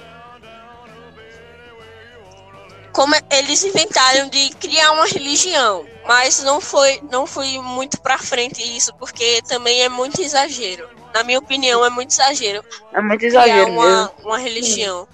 Como 2.98 3.14
eles 3.30 3.62
inventaram 3.62 4.28
de 4.28 4.50
criar 4.56 4.90
uma 4.90 5.06
religião, 5.06 5.86
mas 6.04 6.42
não 6.42 6.60
foi 6.60 7.00
não 7.12 7.28
foi 7.28 7.56
muito 7.60 8.00
para 8.00 8.18
frente 8.18 8.60
isso, 8.76 8.92
porque 8.96 9.40
também 9.46 9.82
é 9.82 9.88
muito 9.88 10.20
exagero. 10.20 10.90
Na 11.14 11.22
minha 11.22 11.38
opinião, 11.38 11.84
é 11.84 11.90
muito 11.90 12.10
exagero 12.10 12.60
é 12.92 13.00
muito 13.00 13.20
criar 13.20 13.46
exagero 13.46 13.70
uma, 13.70 13.86
mesmo. 13.86 14.12
uma 14.24 14.36
religião. 14.36 15.06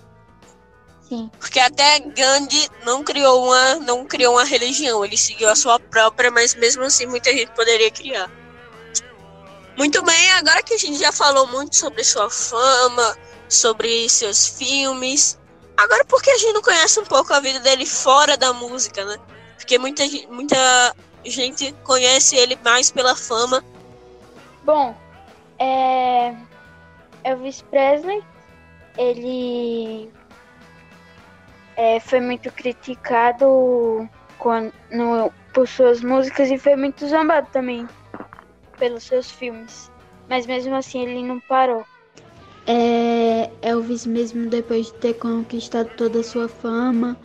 Sim. 1.07 1.31
Porque 1.39 1.61
até 1.61 2.01
Gandhi 2.01 2.71
não 2.87 3.05
criou 3.05 3.45
uma 3.45 3.75
não 3.75 4.07
criou 4.07 4.33
uma 4.37 4.47
religião, 4.47 5.05
ele 5.05 5.19
seguiu 5.19 5.51
a 5.51 5.55
sua 5.55 5.79
própria, 5.79 6.31
mas 6.31 6.55
mesmo 6.55 6.85
assim 6.85 7.05
muita 7.05 7.31
gente 7.33 7.51
poderia 7.51 7.91
criar. 7.91 8.31
Muito 9.77 10.03
bem, 10.03 10.33
agora 10.33 10.63
que 10.63 10.73
a 10.73 10.79
gente 10.79 10.99
já 10.99 11.13
falou 11.13 11.47
muito 11.49 11.77
sobre 11.77 12.03
sua 12.03 12.31
fama, 12.31 13.15
sobre 13.47 14.09
seus 14.09 14.47
filmes, 14.47 15.39
agora 15.77 16.05
por 16.05 16.23
que 16.23 16.31
a 16.31 16.39
gente 16.39 16.53
não 16.53 16.63
conhece 16.63 17.01
um 17.01 17.05
pouco 17.05 17.33
a 17.33 17.41
vida 17.41 17.61
dele 17.61 17.87
fora 17.87 18.37
da 18.37 18.53
música, 18.53 19.05
né? 19.05 19.17
Porque 19.57 19.79
muita, 19.79 20.03
muita 20.29 20.95
gente 21.25 21.73
conhece 21.85 22.37
ele 22.37 22.59
mais 22.63 22.91
pela 22.91 23.17
fama 23.17 23.65
Bom, 24.65 24.97
é... 25.59 26.35
Elvis 27.23 27.61
Presley, 27.63 28.25
ele 28.97 30.11
é, 31.77 32.01
foi 32.01 32.21
muito 32.21 32.51
criticado 32.51 34.09
quando, 34.39 34.73
no, 34.91 35.31
por 35.53 35.69
suas 35.69 36.01
músicas 36.01 36.51
e 36.51 36.57
foi 36.57 36.77
muito 36.77 37.07
zombado 37.07 37.49
também 37.53 37.87
pelos 38.79 39.05
seus 39.05 39.31
filmes. 39.31 39.93
Mas 40.29 40.47
mesmo 40.47 40.75
assim 40.75 41.03
ele 41.03 41.23
não 41.23 41.39
parou. 41.41 41.85
É, 42.67 43.51
Elvis, 43.61 44.07
mesmo 44.07 44.49
depois 44.49 44.87
de 44.87 44.95
ter 44.95 45.15
conquistado 45.15 45.91
toda 45.97 46.21
a 46.21 46.25
sua 46.25 46.49
fama, 46.49 47.17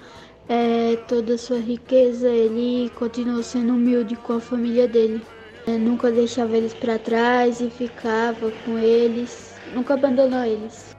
é, 0.49 0.97
toda 1.07 1.35
a 1.35 1.37
sua 1.37 1.59
riqueza, 1.59 2.27
ele 2.27 2.89
continuou 2.95 3.41
sendo 3.41 3.73
humilde 3.73 4.15
com 4.17 4.33
a 4.33 4.39
família 4.39 4.87
dele. 4.87 5.21
É, 5.67 5.71
nunca 5.77 6.11
deixava 6.11 6.57
eles 6.57 6.73
para 6.73 6.97
trás 6.97 7.61
e 7.61 7.69
ficava 7.69 8.51
com 8.65 8.77
eles, 8.77 9.55
nunca 9.73 9.93
abandonou 9.93 10.43
eles. 10.43 10.95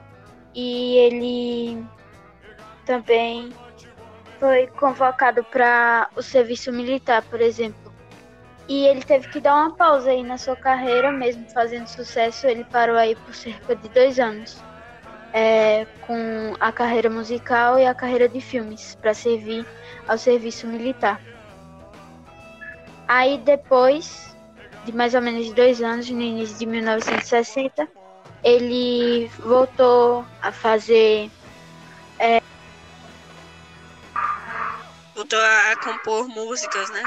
E 0.55 0.95
ele 0.97 1.83
também 2.85 3.49
foi 4.39 4.67
convocado 4.67 5.43
para 5.43 6.09
o 6.15 6.21
serviço 6.21 6.71
militar, 6.71 7.21
por 7.23 7.41
exemplo. 7.41 7.80
E 8.71 8.87
ele 8.87 9.01
teve 9.01 9.27
que 9.27 9.41
dar 9.41 9.53
uma 9.53 9.75
pausa 9.75 10.11
aí 10.11 10.23
na 10.23 10.37
sua 10.37 10.55
carreira, 10.55 11.11
mesmo 11.11 11.45
fazendo 11.49 11.87
sucesso, 11.87 12.47
ele 12.47 12.63
parou 12.63 12.95
aí 12.95 13.17
por 13.17 13.35
cerca 13.35 13.75
de 13.75 13.89
dois 13.89 14.17
anos. 14.17 14.57
É, 15.33 15.85
com 16.07 16.55
a 16.57 16.71
carreira 16.71 17.09
musical 17.09 17.77
e 17.77 17.85
a 17.85 17.93
carreira 17.93 18.29
de 18.29 18.39
filmes, 18.39 18.95
para 18.95 19.13
servir 19.13 19.67
ao 20.07 20.17
serviço 20.17 20.67
militar. 20.67 21.19
Aí 23.09 23.37
depois 23.39 24.33
de 24.85 24.93
mais 24.93 25.15
ou 25.15 25.21
menos 25.21 25.51
dois 25.51 25.81
anos, 25.81 26.09
no 26.09 26.21
início 26.21 26.57
de 26.57 26.65
1960, 26.65 27.89
ele 28.41 29.29
voltou 29.39 30.25
a 30.41 30.49
fazer 30.53 31.29
voltou 35.13 35.39
a 35.39 35.75
compor 35.75 36.29
músicas, 36.29 36.89
né? 36.89 37.03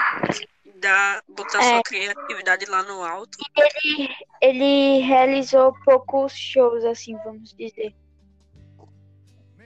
Da, 0.84 1.22
botar 1.30 1.62
É. 1.62 1.62
sua 1.62 1.82
criatividade 1.82 2.66
lá 2.66 2.82
no 2.82 3.02
alto. 3.02 3.38
ele, 3.56 4.14
ele 4.38 4.98
realizou 5.00 5.72
poucos 5.82 6.36
shows, 6.36 6.84
assim, 6.84 7.16
vamos 7.24 7.54
dizer. 7.54 7.94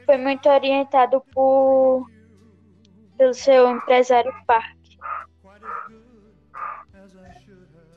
Foi 0.06 0.16
muito 0.16 0.48
orientado 0.48 1.20
por 1.34 2.08
pelo 3.16 3.34
seu 3.34 3.68
empresário 3.68 4.32
Park. 4.46 4.78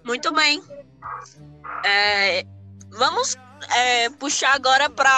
Muito 0.04 0.34
bem. 0.34 0.64
É, 1.86 2.44
vamos 2.90 3.38
é, 3.76 4.10
puxar 4.10 4.56
agora 4.56 4.90
para 4.90 5.12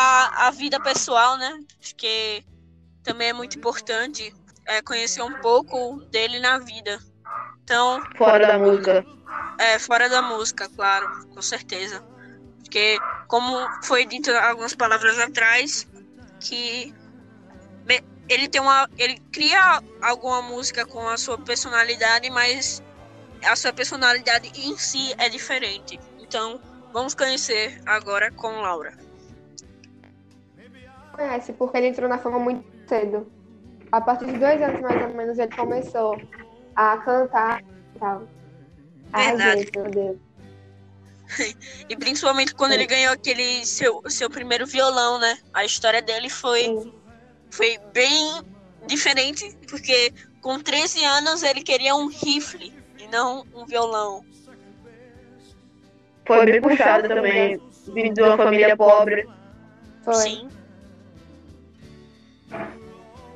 a 0.45 0.51
vida 0.51 0.77
pessoal, 0.81 1.37
né? 1.37 1.57
Que 1.95 2.43
também 3.01 3.29
é 3.29 3.33
muito 3.33 3.57
importante 3.57 4.35
é, 4.65 4.81
conhecer 4.81 5.21
um 5.21 5.39
pouco 5.39 6.01
dele 6.11 6.39
na 6.39 6.59
vida. 6.59 6.99
Então, 7.63 8.01
Fora 8.17 8.47
da 8.47 8.59
música. 8.59 9.05
é, 9.57 9.79
fora 9.79 10.09
da 10.09 10.21
música, 10.21 10.69
claro, 10.75 11.27
com 11.29 11.41
certeza. 11.41 12.03
Porque, 12.59 12.97
como 13.27 13.67
foi 13.83 14.05
dito 14.05 14.31
algumas 14.31 14.75
palavras 14.75 15.17
atrás, 15.19 15.87
que 16.39 16.93
ele 18.29 18.47
tem 18.47 18.61
uma. 18.61 18.89
ele 18.97 19.17
cria 19.31 19.81
alguma 20.01 20.41
música 20.41 20.85
com 20.85 21.07
a 21.07 21.17
sua 21.17 21.37
personalidade, 21.37 22.29
mas 22.29 22.81
a 23.45 23.55
sua 23.55 23.73
personalidade 23.73 24.51
em 24.55 24.77
si 24.77 25.13
é 25.17 25.29
diferente. 25.29 25.99
Então, 26.19 26.59
vamos 26.91 27.13
conhecer 27.13 27.81
agora 27.85 28.31
com 28.31 28.61
Laura. 28.61 28.93
conhece 31.11 31.53
porque 31.53 31.77
ele 31.77 31.87
entrou 31.87 32.09
na 32.09 32.17
fama 32.17 32.39
muito 32.39 32.65
cedo. 32.87 33.31
A 33.91 34.01
partir 34.01 34.25
de 34.25 34.33
dois 34.39 34.59
anos, 34.61 34.81
mais 34.81 35.01
ou 35.03 35.15
menos, 35.15 35.37
ele 35.37 35.55
começou 35.55 36.19
a 36.75 36.97
cantar 36.97 37.61
e 37.95 37.99
tal. 37.99 38.27
Ai, 39.11 39.27
Verdade. 39.27 39.59
gente, 39.59 39.77
meu 39.77 39.91
Deus. 39.91 40.17
E 41.89 41.95
principalmente 41.95 42.53
quando 42.53 42.73
ele 42.73 42.85
ganhou 42.85 43.13
aquele 43.13 43.65
seu, 43.65 44.01
seu 44.07 44.29
primeiro 44.29 44.65
violão, 44.65 45.19
né? 45.19 45.37
A 45.53 45.65
história 45.65 46.01
dele 46.01 46.29
foi, 46.29 46.63
Sim. 46.63 46.93
foi 47.49 47.79
bem 47.91 48.41
diferente, 48.85 49.57
porque 49.67 50.13
com 50.41 50.59
13 50.59 51.03
anos 51.03 51.43
ele 51.43 51.61
queria 51.61 51.95
um 51.95 52.07
rifle 52.07 52.73
e 52.99 53.07
não 53.07 53.45
um 53.53 53.65
violão. 53.65 54.23
Foi 56.25 56.45
bem 56.45 56.61
puxado 56.61 57.07
também, 57.07 57.59
vindo 57.87 58.13
de 58.13 58.21
uma 58.21 58.37
família 58.37 58.77
pobre. 58.77 59.27
Foi. 60.03 60.15
Sim. 60.15 60.49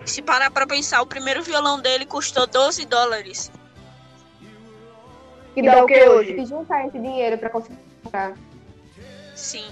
Se 0.08 0.22
parar 0.22 0.50
pra 0.50 0.66
pensar, 0.66 1.02
o 1.02 1.06
primeiro 1.06 1.44
violão 1.44 1.82
dele 1.82 2.06
custou 2.06 2.48
12 2.48 2.86
dólares. 2.86 3.52
Que 5.54 5.62
dá 5.62 5.84
o 5.84 5.86
que 5.86 6.02
hoje? 6.08 6.40
E 6.40 6.46
juntar 6.46 6.88
esse 6.88 6.98
dinheiro 6.98 7.38
pra 7.38 7.50
conseguir 7.50 7.78
comprar. 8.02 8.34
Sim. 9.36 9.70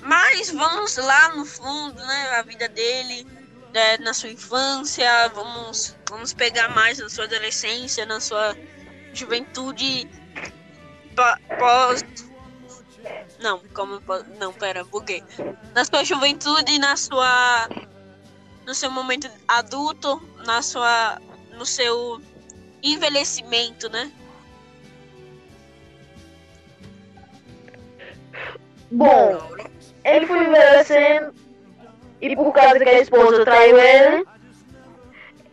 Mas 0.00 0.50
vamos 0.50 0.96
lá 0.96 1.34
no 1.36 1.44
fundo, 1.44 2.02
né? 2.02 2.30
A 2.38 2.42
vida 2.42 2.66
dele, 2.68 3.26
né, 3.74 3.98
na 3.98 4.14
sua 4.14 4.30
infância, 4.30 5.28
vamos, 5.34 5.94
vamos 6.08 6.32
pegar 6.32 6.70
mais 6.70 6.98
na 6.98 7.10
sua 7.10 7.24
adolescência, 7.24 8.06
na 8.06 8.20
sua 8.20 8.56
juventude 9.12 10.08
pós. 11.58 12.04
Não, 13.40 13.60
como 13.74 14.00
não, 14.38 14.52
pera, 14.52 14.84
buguei. 14.84 15.22
Na 15.74 15.84
sua 15.84 16.04
juventude, 16.04 16.78
na 16.78 16.96
sua 16.96 17.68
no 18.66 18.74
seu 18.74 18.90
momento 18.90 19.30
adulto, 19.46 20.20
na 20.44 20.62
sua 20.62 21.20
no 21.52 21.64
seu 21.64 22.20
envelhecimento, 22.82 23.88
né? 23.88 24.10
Bom, 28.90 29.40
ele 30.04 30.26
foi 30.26 30.44
envelhecendo 30.44 31.34
e 32.20 32.34
por 32.34 32.52
causa 32.52 32.78
que 32.78 32.88
a 32.88 33.00
esposa 33.00 33.44
traiu 33.44 33.78
ele, 33.78 34.24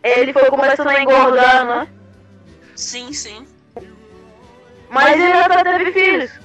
ele 0.02 0.32
foi 0.32 0.48
começando 0.50 0.88
a 0.88 1.02
engordar, 1.02 1.66
né? 1.66 1.88
Sim, 2.74 3.12
sim. 3.12 3.46
Mas 4.88 5.20
ele 5.20 5.32
até 5.32 5.62
teve 5.64 5.92
filhos. 5.92 6.43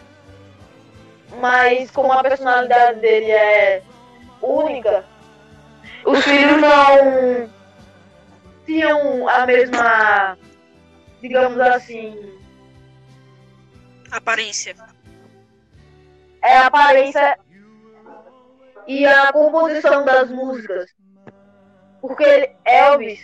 Mas 1.38 1.92
como 1.92 2.12
a 2.12 2.22
personalidade 2.24 3.00
dele 3.00 3.32
é 3.32 3.84
única, 4.42 5.06
os 6.06 6.24
filhos 6.24 6.60
não 6.62 7.50
tinham 8.66 9.28
a 9.30 9.46
mesma, 9.46 10.38
digamos 11.22 11.60
assim, 11.60 12.40
Aparência. 14.12 14.76
é 16.42 16.58
a 16.58 16.68
aparência 16.68 17.40
e 18.88 19.06
a 19.06 19.32
composição 19.32 20.04
das 20.04 20.30
músicas. 20.32 20.90
Porque 22.02 22.56
Elvis 22.66 23.20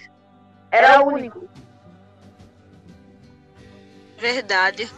era 0.70 1.02
único. 1.02 1.50
Verdade. 4.18 4.90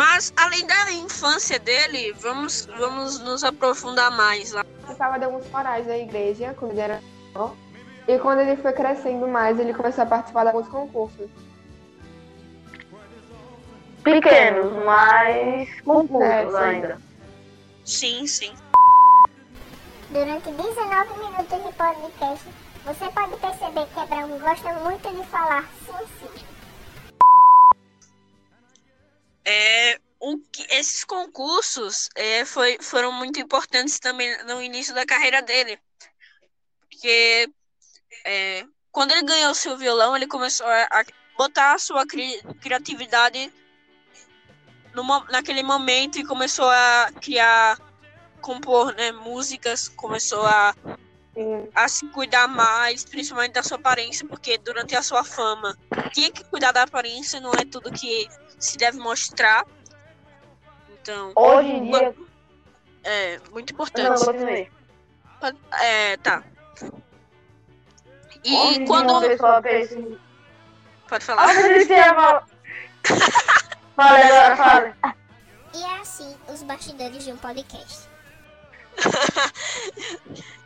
Mas 0.00 0.32
além 0.34 0.66
da 0.66 0.92
infância 0.92 1.58
dele, 1.58 2.14
vamos, 2.14 2.64
vamos 2.78 3.18
nos 3.18 3.44
aprofundar 3.44 4.10
mais 4.10 4.50
lá. 4.50 4.64
participava 4.64 5.18
de 5.18 5.26
alguns 5.26 5.46
corais 5.48 5.86
da 5.86 5.98
igreja 5.98 6.54
quando 6.58 6.70
ele 6.70 6.80
era 6.80 7.02
menor. 7.34 7.54
E 8.08 8.18
quando 8.18 8.38
ele 8.38 8.56
foi 8.62 8.72
crescendo 8.72 9.28
mais, 9.28 9.60
ele 9.60 9.74
começou 9.74 10.04
a 10.04 10.06
participar 10.06 10.44
de 10.44 10.48
alguns 10.48 10.68
concursos. 10.68 11.28
Pequenos, 14.02 14.72
mas 14.86 15.68
concursos 15.82 16.30
É, 16.30 16.48
sim. 16.48 16.56
ainda. 16.56 16.98
Sim, 17.84 18.26
sim. 18.26 18.54
Durante 20.08 20.50
19 20.50 21.18
minutos 21.18 21.62
de 21.62 21.72
podcast, 21.74 22.48
você 22.86 23.04
pode 23.10 23.36
perceber 23.36 23.86
que 23.92 24.00
Abraão 24.00 24.38
gosta 24.38 24.72
muito 24.78 25.14
de 25.14 25.26
falar 25.26 25.68
sim, 25.84 26.06
sim. 26.18 26.49
É, 29.50 30.00
o 30.20 30.38
esses 30.68 31.02
concursos 31.02 32.08
é, 32.14 32.44
foi, 32.44 32.78
foram 32.80 33.10
muito 33.10 33.40
importantes 33.40 33.98
também 33.98 34.30
no 34.44 34.62
início 34.62 34.94
da 34.94 35.04
carreira 35.04 35.42
dele. 35.42 35.76
Porque 36.88 37.50
é, 38.24 38.64
quando 38.92 39.10
ele 39.10 39.22
ganhou 39.22 39.52
seu 39.54 39.76
violão, 39.76 40.14
ele 40.14 40.28
começou 40.28 40.66
a, 40.66 40.82
a 40.84 41.04
botar 41.36 41.74
a 41.74 41.78
sua 41.78 42.06
cri- 42.06 42.40
criatividade 42.60 43.52
naquele 45.30 45.62
momento 45.62 46.18
e 46.18 46.24
começou 46.24 46.68
a 46.68 47.10
criar, 47.20 47.78
compor 48.40 48.94
né, 48.94 49.10
músicas, 49.10 49.88
começou 49.88 50.46
a 50.46 50.74
a 51.74 51.88
se 51.88 52.06
cuidar 52.08 52.48
mais, 52.48 53.04
principalmente 53.04 53.52
da 53.52 53.62
sua 53.62 53.78
aparência, 53.78 54.26
porque 54.26 54.58
durante 54.58 54.94
a 54.96 55.02
sua 55.02 55.24
fama 55.24 55.76
tinha 56.12 56.30
que 56.30 56.44
cuidar 56.44 56.72
da 56.72 56.82
aparência, 56.82 57.40
não 57.40 57.52
é 57.52 57.64
tudo 57.64 57.92
que 57.92 58.28
se 58.60 58.76
deve 58.78 58.98
mostrar. 58.98 59.64
Então, 61.02 61.32
Hoje 61.34 61.68
em 61.68 61.90
dia. 61.90 62.14
é 63.04 63.38
muito 63.50 63.70
Não, 63.72 63.74
importante. 63.74 64.24
continue. 64.24 64.70
É, 65.80 66.16
tá. 66.18 66.44
Hoje 66.82 66.92
E 68.44 68.78
dia 68.78 68.86
quando. 68.86 69.10
uma 69.10 69.20
pessoa 69.22 69.62
pensa. 69.62 69.94
Pode 71.08 71.24
Ah, 71.24 71.26
falar. 71.26 71.54
falar. 72.14 72.46
Fale 73.96 74.22
agora, 74.22 74.56
fale. 74.56 74.94
E 75.74 75.82
é 75.82 75.98
assim 76.00 76.36
os 76.48 76.62
bastidores 76.62 77.24
de 77.24 77.32
um 77.32 77.36
podcast. 77.38 78.08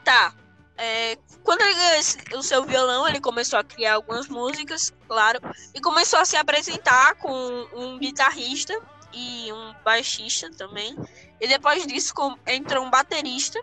Tá. 0.04 0.32
É, 0.76 1.16
quando 1.42 1.60
ele 1.60 1.74
ganhou 1.74 2.40
o 2.40 2.42
seu 2.42 2.64
violão, 2.64 3.06
ele 3.06 3.20
começou 3.20 3.58
a 3.58 3.64
criar 3.64 3.94
algumas 3.94 4.28
músicas, 4.28 4.92
claro, 5.06 5.38
e 5.72 5.80
começou 5.80 6.18
a 6.18 6.24
se 6.24 6.36
apresentar 6.36 7.14
com 7.16 7.32
um 7.74 7.98
guitarrista 7.98 8.74
e 9.12 9.52
um 9.52 9.74
baixista 9.84 10.50
também. 10.50 10.96
E 11.40 11.46
depois 11.46 11.86
disso 11.86 12.12
entrou 12.46 12.84
um 12.84 12.90
baterista 12.90 13.60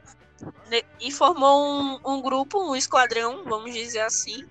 né, 0.69 0.81
e 0.99 1.11
formou 1.11 1.61
um, 1.61 1.99
um 2.05 2.21
grupo, 2.21 2.59
um 2.59 2.75
esquadrão, 2.75 3.43
vamos 3.43 3.73
dizer 3.73 4.01
assim, 4.01 4.47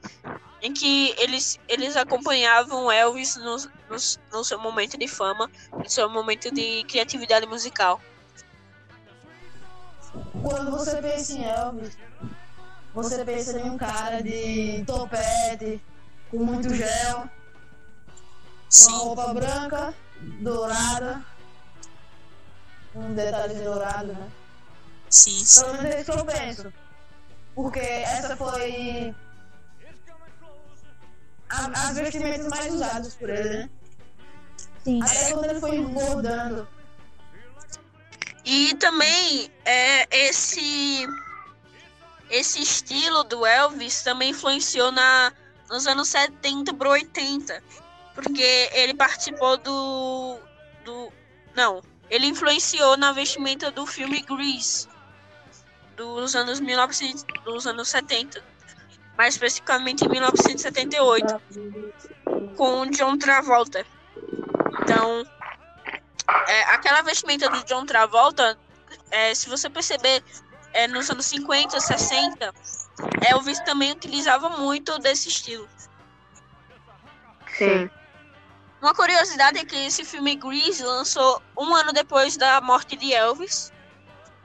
em 0.61 0.73
que 0.73 1.15
eles, 1.19 1.59
eles 1.67 1.97
acompanhavam 1.97 2.93
Elvis 2.93 3.37
no, 3.37 3.57
no, 3.57 3.97
no 4.33 4.45
seu 4.45 4.59
momento 4.59 4.99
de 4.99 5.09
fama, 5.09 5.51
no 5.73 5.89
seu 5.89 6.09
momento 6.11 6.53
de 6.53 6.85
criatividade 6.85 7.47
musical. 7.47 8.01
Quando 10.43 10.71
você 10.71 11.01
pensa 11.01 11.33
em 11.35 11.45
Elvis, 11.45 11.97
você 12.95 13.25
pensa 13.25 13.59
em 13.61 13.71
um 13.71 13.79
cara 13.79 14.23
de 14.23 14.85
topete, 14.87 15.81
com 16.31 16.39
muito 16.39 16.75
gel, 16.75 17.29
uma 18.89 18.99
roupa 18.99 19.35
branca, 19.35 19.95
dourada, 20.41 21.23
um 22.95 23.15
detalhe 23.15 23.55
dourado, 23.55 24.13
né? 24.13 24.31
Sim, 25.09 25.45
Pelo 25.61 25.75
menos 25.75 25.95
é 25.95 26.01
isso 26.01 26.13
que 26.13 26.19
eu 26.19 26.25
penso. 26.25 26.73
Porque 27.55 27.81
essa 27.81 28.37
foi 28.37 29.15
a- 31.49 31.89
as 31.89 31.97
vestimentas 31.97 32.47
mais 32.49 32.73
usadas 32.73 33.15
por 33.15 33.29
ele, 33.29 33.49
né? 33.59 33.71
Sim. 34.85 35.03
Até 35.03 35.33
quando 35.33 35.45
ele 35.47 35.61
foi 35.61 35.77
engordando. 35.77 36.69
E 38.45 38.75
também 38.77 39.51
é, 39.65 40.07
esse 40.29 41.07
esse 42.31 42.63
estilo 42.63 43.25
do 43.25 43.45
Elvis 43.45 44.03
também 44.03 44.31
influenciou 44.31 44.93
na, 44.93 45.33
nos 45.69 45.87
anos 45.87 46.09
70 46.09 46.73
para 46.75 46.89
80. 46.89 47.63
Porque 48.15 48.71
ele 48.73 48.95
participou 48.95 49.57
do, 49.59 50.39
do. 50.85 51.13
Não, 51.55 51.83
ele 52.09 52.27
influenciou 52.27 52.97
na 52.97 53.13
vestimenta 53.13 53.71
do 53.71 53.87
filme 53.87 54.21
Grease 54.23 54.89
dos 55.97 56.35
anos 56.35 56.61
1900, 56.61 57.25
dos 57.45 57.67
anos 57.67 57.89
70. 57.89 58.43
Mais 59.17 59.35
especificamente 59.35 60.05
em 60.05 60.09
1978. 60.09 61.41
Com 62.57 62.81
o 62.81 62.91
John 62.91 63.19
Travolta. 63.19 63.85
Então, 64.83 65.27
é, 66.49 66.63
aquela 66.75 67.03
vestimenta 67.03 67.49
do 67.51 67.63
John 67.65 67.85
Travolta, 67.85 68.59
é, 69.11 69.35
se 69.35 69.49
você 69.49 69.69
perceber, 69.69 70.25
é, 70.73 70.87
nos 70.89 71.11
anos 71.11 71.27
50, 71.27 71.79
60, 71.81 72.55
Elvis 73.29 73.61
também 73.61 73.93
utilizava 73.93 74.49
muito 74.51 74.99
desse 74.99 75.29
estilo. 75.29 75.69
Sim. 77.57 77.91
Uma 78.81 78.95
curiosidade 78.95 79.59
é 79.59 79.65
que 79.65 79.77
esse 79.77 80.05
filme 80.05 80.37
Grease 80.37 80.83
lançou 80.83 81.43
um 81.59 81.75
ano 81.75 81.93
depois 81.93 82.37
da 82.37 82.61
morte 82.61 82.97
de 82.97 83.13
Elvis, 83.13 83.71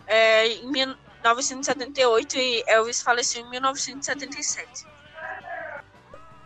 é, 0.07 0.47
em 0.47 0.69
1978, 0.69 2.37
e 2.37 2.63
Elvis 2.67 3.01
faleceu 3.01 3.41
em 3.45 3.49
1977. 3.49 4.85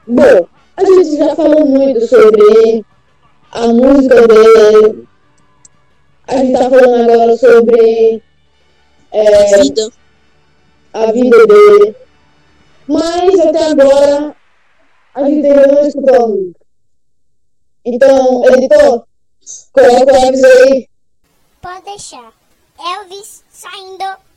Bom, 0.07 0.47
a 0.77 0.85
gente 0.85 1.17
já 1.17 1.35
falou 1.35 1.65
muito 1.65 2.07
sobre 2.07 2.85
a 3.51 3.67
música 3.67 4.27
dele. 4.27 5.07
A 6.27 6.37
gente 6.37 6.53
tá 6.53 6.69
falando 6.69 7.11
agora 7.11 7.35
sobre 7.37 8.21
é, 9.11 9.61
Vida. 9.61 9.91
a 10.93 11.11
vida 11.11 11.47
dele. 11.47 11.95
Mas 12.87 13.39
até 13.39 13.65
agora 13.65 14.35
a 15.13 15.23
gente 15.23 15.45
ainda 15.45 15.67
não 15.67 15.87
escutou 15.87 16.15
a 16.15 16.27
música. 16.27 16.59
Então, 17.85 18.45
editor, 18.45 19.03
coloca 19.71 20.13
o 20.13 20.15
Elvis 20.15 20.43
aí. 20.43 20.89
Pode 21.61 21.85
deixar. 21.85 22.33
Elvis 22.79 23.43
saindo. 23.49 24.28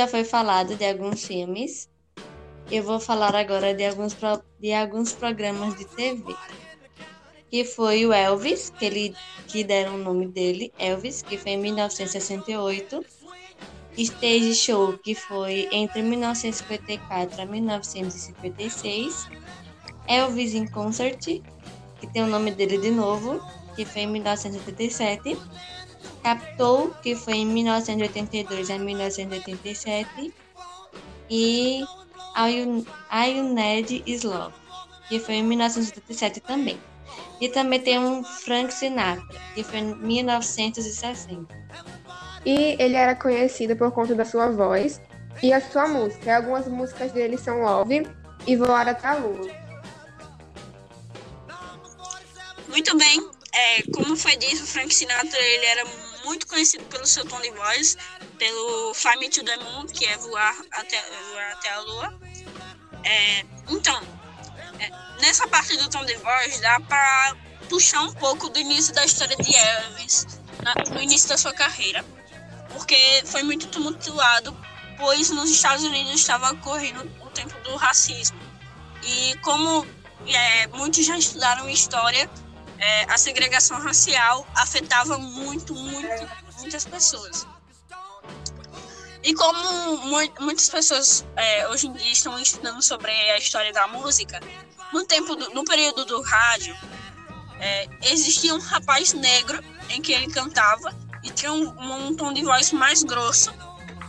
já 0.03 0.09
foi 0.09 0.25
falado 0.25 0.75
de 0.75 0.85
alguns 0.85 1.25
filmes, 1.25 1.89
eu 2.69 2.83
vou 2.83 2.99
falar 2.99 3.37
agora 3.37 3.73
de 3.73 3.87
alguns, 3.87 4.13
pro- 4.13 4.43
de 4.59 4.73
alguns 4.73 5.13
programas 5.13 5.77
de 5.77 5.85
TV. 5.85 6.35
Que 7.49 7.65
foi 7.65 8.05
o 8.05 8.13
Elvis, 8.13 8.71
que, 8.71 8.85
ele, 8.85 9.15
que 9.47 9.63
deram 9.63 9.95
o 9.95 9.99
nome 9.99 10.27
dele, 10.27 10.73
Elvis, 10.77 11.23
que 11.23 11.39
foi 11.39 11.53
em 11.53 11.59
1968. 11.59 13.05
Stage 13.97 14.55
Show, 14.57 14.99
que 14.99 15.15
foi 15.15 15.69
entre 15.71 16.03
1954 16.03 17.43
a 17.43 17.47
1956. 17.47 19.29
Elvis 20.09 20.55
in 20.55 20.67
Concert, 20.67 21.21
que 22.01 22.07
tem 22.13 22.25
o 22.25 22.27
nome 22.27 22.51
dele 22.51 22.79
de 22.79 22.91
novo, 22.91 23.41
que 23.75 23.85
foi 23.85 24.03
em 24.03 24.07
1987. 24.09 25.39
Captou, 26.23 26.91
que 27.03 27.17
foi 27.17 27.35
em 27.35 27.47
1982 27.47 28.71
a 28.71 28.79
1987. 28.79 30.35
E 31.31 31.85
Ioned 32.37 34.03
Slow, 34.07 34.53
que 35.09 35.19
foi 35.19 35.37
em 35.37 35.43
1977 35.43 36.41
também. 36.41 36.79
E 37.41 37.49
também 37.49 37.81
tem 37.81 37.99
um 37.99 38.23
Frank 38.23 38.73
Sinatra, 38.73 39.25
que 39.55 39.65
foi 39.65 39.81
em 39.81 39.95
1960. 39.97 41.63
E 42.45 42.77
ele 42.79 42.97
era 42.97 43.15
conhecido 43.15 43.77
por 43.77 43.91
conta 43.93 44.15
da 44.15 44.25
sua 44.25 44.51
voz 44.51 45.01
e 45.43 45.53
a 45.53 45.61
sua 45.61 45.89
música. 45.89 46.27
E 46.27 46.31
algumas 46.31 46.69
músicas 46.69 47.13
dele 47.13 47.37
são 47.37 47.63
Love 47.63 48.07
e 48.47 48.57
Voar 48.57 48.89
até 48.89 49.09
a 49.09 49.15
Lua. 49.15 49.51
Muito 52.69 52.97
bem. 52.97 53.32
É, 53.55 53.83
como 53.93 54.17
foi 54.17 54.37
dito, 54.37 54.67
Frank 54.67 54.95
Sinatra 54.95 55.39
ele 55.39 55.67
era 55.67 55.85
muito 56.25 56.47
conhecido 56.47 56.85
pelo 56.85 57.07
seu 57.07 57.25
tom 57.27 57.41
de 57.41 57.51
voz, 57.51 57.97
pelo 58.39 58.95
Fly 58.95 59.17
Me 59.19 59.29
to 59.29 59.45
the 59.45 59.57
Moon, 59.59 59.87
que 59.87 60.07
é 60.07 60.17
voar 60.17 60.57
até, 60.71 61.03
voar 61.31 61.53
até 61.53 61.71
a 61.71 61.81
lua. 61.81 62.21
É, 63.05 63.45
então, 63.69 64.01
é, 64.81 64.91
nessa 65.21 65.47
parte 65.49 65.77
do 65.77 65.89
tom 65.91 66.05
de 66.05 66.17
voz 66.17 66.61
dá 66.61 66.81
para 66.81 67.37
puxar 67.69 68.01
um 68.03 68.13
pouco 68.15 68.49
do 68.49 68.59
início 68.59 68.95
da 68.95 69.05
história 69.05 69.37
de 69.37 69.55
Elvis, 69.55 70.27
na- 70.63 70.75
no 70.95 71.03
início 71.03 71.29
da 71.29 71.37
sua 71.37 71.53
carreira, 71.53 72.05
porque 72.71 73.23
foi 73.27 73.43
muito 73.43 73.67
tumultuado, 73.69 74.57
pois 74.97 75.29
nos 75.31 75.51
Estados 75.51 75.85
Unidos 75.85 76.15
estava 76.15 76.53
ocorrendo 76.53 77.05
o 77.21 77.29
tempo 77.31 77.55
do 77.61 77.77
racismo. 77.77 78.41
E 79.03 79.37
como 79.43 79.87
é, 80.27 80.67
muitos 80.69 81.05
já 81.05 81.19
estudaram 81.19 81.69
história, 81.69 82.31
é, 82.83 83.05
a 83.05 83.17
segregação 83.17 83.79
racial 83.81 84.45
afetava 84.57 85.17
muito, 85.19 85.73
muito, 85.75 86.29
muitas 86.59 86.85
pessoas. 86.85 87.47
E 89.23 89.33
como 89.35 89.97
mu- 89.99 90.33
muitas 90.41 90.69
pessoas 90.69 91.25
é, 91.37 91.69
hoje 91.69 91.87
em 91.87 91.93
dia 91.93 92.11
estão 92.13 92.39
estudando 92.41 92.83
sobre 92.83 93.13
a 93.13 93.39
história 93.39 93.73
da 93.73 93.87
música, 93.87 94.41
no 94.93 95.05
tempo 95.05 95.37
do- 95.37 95.51
no 95.51 95.65
período 95.65 96.05
do 96.05 96.21
rádio, 96.23 96.77
é, 97.61 97.89
existia 98.03 98.53
um 98.53 98.59
rapaz 98.59 99.13
negro 99.13 99.63
em 99.91 100.03
que 100.03 100.13
ele 100.13 100.27
cantava 100.33 100.93
e 101.23 101.31
tinha 101.31 101.53
um, 101.53 101.69
um 102.09 102.17
tom 102.17 102.33
de 102.33 102.43
voz 102.43 102.73
mais 102.73 103.05
grosso 103.05 103.53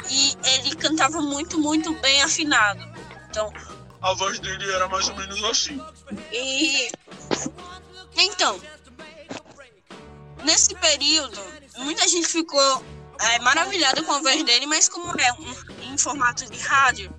e 0.09 0.35
ele 0.55 0.75
cantava 0.75 1.21
muito, 1.21 1.59
muito 1.59 1.93
bem 1.99 2.23
afinado. 2.23 2.81
Então, 3.29 3.53
A 4.01 4.13
voz 4.15 4.39
dele 4.39 4.69
era 4.71 4.87
mais 4.87 5.07
ou 5.09 5.15
menos 5.15 5.43
assim. 5.43 5.79
e 6.31 6.89
então, 8.15 8.59
nesse 10.43 10.75
período, 10.75 11.39
muita 11.77 12.07
gente 12.07 12.27
ficou 12.27 12.83
é, 13.19 13.39
maravilhada 13.39 14.03
com 14.03 14.11
a 14.11 14.19
voz 14.19 14.43
dele, 14.43 14.65
mas 14.65 14.89
como 14.89 15.19
é 15.19 15.33
um, 15.33 15.93
em 15.93 15.97
formato 15.97 16.49
de 16.49 16.59
rádio, 16.59 17.13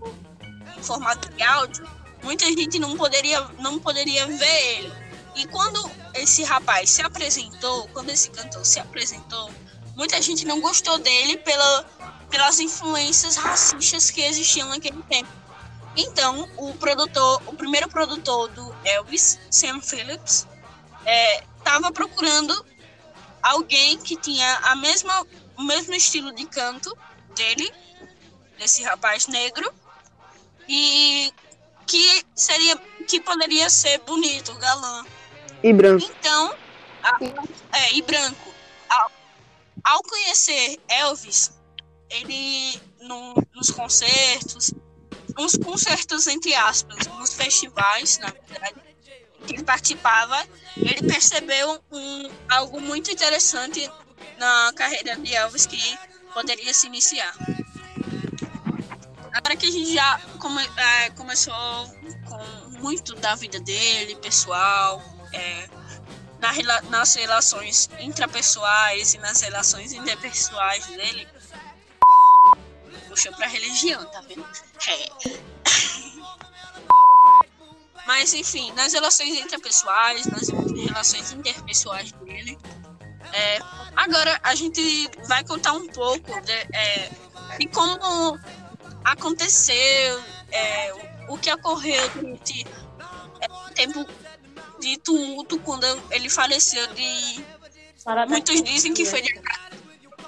em 0.77 0.83
formato 0.83 1.29
de 1.31 1.43
áudio, 1.43 1.89
muita 2.23 2.47
gente 2.47 2.79
não 2.79 2.97
poderia, 2.97 3.41
não 3.59 3.79
poderia 3.79 4.27
ver 4.27 4.77
ele. 4.77 4.93
E 5.37 5.47
quando 5.47 5.91
esse 6.15 6.45
rapaz 6.45 6.91
se 6.91 7.03
apresentou, 7.03 7.89
quando 7.89 8.11
esse 8.11 8.31
cantor 8.31 8.65
se 8.65 8.79
apresentou, 8.79 9.51
muita 9.97 10.21
gente 10.23 10.45
não 10.45 10.61
gostou 10.61 10.99
dele 10.99 11.37
pela, 11.39 11.85
pelas 12.31 12.61
influências 12.61 13.37
racistas 13.37 14.11
que 14.11 14.23
existiam 14.23 14.69
naquele 14.69 15.03
tempo. 15.05 15.31
Então, 15.97 16.49
o 16.57 16.75
produtor, 16.75 17.43
o 17.47 17.53
primeiro 17.55 17.89
produtor 17.89 18.49
do 18.49 18.75
Elvis, 18.85 19.39
Sam 19.51 19.81
Phillips, 19.81 20.47
estava 21.07 21.93
procurando 21.93 22.65
alguém 23.43 23.99
que 23.99 24.17
tinha 24.17 24.59
a 24.65 24.77
mesma, 24.77 25.27
o 25.57 25.63
mesmo 25.63 25.95
estilo 25.95 26.35
de 26.35 26.47
canto 26.47 26.97
dele, 27.35 27.71
desse 28.59 28.83
rapaz 28.83 29.27
negro, 29.27 29.73
e 30.69 31.33
que 31.87 32.25
seria, 32.35 32.77
que 33.07 33.21
poderia 33.21 33.69
ser 33.69 33.99
bonito, 33.99 34.55
galã. 34.55 35.05
E 35.63 35.73
branco. 35.73 36.05
Então, 36.05 36.55
a- 37.03 37.19
é, 37.79 37.95
e 37.95 38.03
branco. 38.03 38.55
Ao, 38.89 39.11
ao 39.85 40.03
conhecer 40.03 40.79
Elvis, 40.89 41.51
ele 42.09 42.81
no- 43.01 43.35
nos 43.55 43.71
concertos, 43.71 44.73
uns 45.39 45.57
concertos 45.57 46.27
entre 46.27 46.55
aspas, 46.55 47.07
nos 47.19 47.35
festivais, 47.35 48.19
na 48.19 48.29
verdade, 48.49 48.94
que 49.47 49.63
participava, 49.63 50.47
ele 50.77 51.03
percebeu 51.07 51.83
um, 51.93 52.31
algo 52.49 52.81
muito 52.81 53.11
interessante 53.11 53.91
na 54.39 54.73
carreira 54.75 55.17
de 55.17 55.35
Elvis 55.35 55.67
que 55.67 55.99
poderia 56.33 56.73
se 56.75 56.87
iniciar. 56.87 57.35
Agora 59.33 59.57
que 59.57 59.67
a 59.67 59.71
gente 59.71 59.93
já 59.93 60.21
come- 60.39 60.69
é, 60.77 61.11
começou 61.11 61.55
com 62.29 62.71
muito 62.81 63.15
da 63.17 63.35
vida 63.35 63.59
dele, 63.61 64.17
pessoal, 64.17 65.03
é, 65.33 65.69
na 66.41 66.53
nas 66.91 67.15
relações 67.15 67.89
intrapessoais 67.99 69.15
e 69.15 69.19
nas 69.19 69.41
relações 69.41 69.93
interpessoais 69.93 70.87
dele, 70.87 71.27
puxou 73.09 73.33
pra 73.33 73.47
religião, 73.47 74.05
tá 74.07 74.21
vendo? 74.21 74.47
É. 74.87 75.54
Mas 78.07 78.35
enfim, 78.35 78.73
nas 78.73 78.93
relações 78.93 79.39
interpessoais, 79.39 80.27
nas 80.27 80.49
relações 80.49 81.33
interpessoais 81.33 82.13
dele. 82.13 82.59
é, 83.33 83.59
agora 83.97 84.39
a 84.43 84.55
gente 84.55 85.11
vai 85.27 85.43
contar 85.45 85.73
um 85.73 85.87
pouco 85.89 86.41
de, 86.43 86.53
é, 86.53 87.11
de 87.59 87.67
como 87.69 88.39
aconteceu, 89.05 90.23
é, 90.51 90.93
o, 91.29 91.39
que 91.39 91.53
ocorreu 91.53 92.09
durante 92.11 92.67
é, 93.41 93.47
o 93.51 93.71
tempo 93.71 94.07
de 94.81 94.97
tumulto 94.99 95.59
quando 95.61 95.87
ele 96.11 96.29
faleceu 96.29 96.87
de. 96.95 97.45
Muitos 98.29 98.63
dizem 98.63 98.93
que 98.93 99.07
foi 99.07 99.23
de 99.23 99.33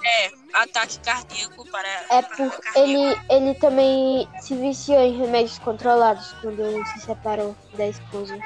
é, 0.06 0.30
ataque 0.52 1.00
cardíaco 1.00 1.68
para. 1.68 1.88
É 2.10 2.22
por 2.22 2.60
ele, 2.76 3.20
ele 3.28 3.54
também 3.54 4.28
se 4.40 4.54
viciou 4.54 5.00
em 5.00 5.18
remédios 5.18 5.58
controlados 5.58 6.32
quando 6.40 6.86
se 6.86 7.00
separou 7.00 7.56
da 7.74 7.88
esposa. 7.88 8.38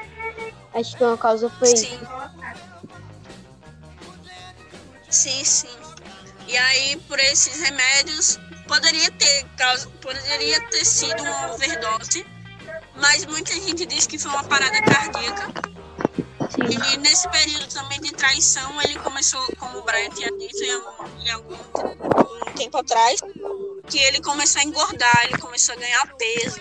Acho 0.75 0.97
que 0.97 1.05
uma 1.05 1.19
causa 1.19 1.51
foi 1.51 1.77
Sim. 1.77 1.95
isso. 1.95 2.09
Sim, 5.11 5.45
sim. 5.45 5.81
E 6.49 6.57
aí, 6.57 6.97
por 7.07 7.19
esses 7.19 7.61
remédios, 7.61 8.39
poderia 8.67 9.11
ter, 9.11 9.45
causa, 9.57 9.89
poderia 10.01 10.61
ter 10.69 10.85
sido 10.85 11.23
uma 11.23 11.53
overdose, 11.53 12.27
mas 12.97 13.27
muita 13.27 13.53
gente 13.53 13.85
diz 13.85 14.07
que 14.07 14.19
foi 14.19 14.31
uma 14.31 14.45
parada 14.45 14.81
cardíaca. 14.83 15.80
E 16.69 16.97
nesse 16.99 17.29
período 17.29 17.67
também 17.69 18.01
de 18.01 18.13
traição, 18.13 18.81
ele 18.83 18.99
começou, 18.99 19.41
como 19.59 19.79
o 19.79 19.83
Brian 19.83 20.11
tinha 20.11 20.31
dito 20.37 20.63
em 20.63 20.71
algum, 20.73 21.05
em 21.25 21.31
algum 21.31 21.55
um 22.49 22.53
tempo 22.53 22.79
atrás, 22.79 23.21
que 23.87 23.99
ele 23.99 24.21
começou 24.21 24.61
a 24.61 24.65
engordar, 24.65 25.25
ele 25.25 25.39
começou 25.39 25.75
a 25.75 25.79
ganhar 25.79 26.15
peso. 26.17 26.61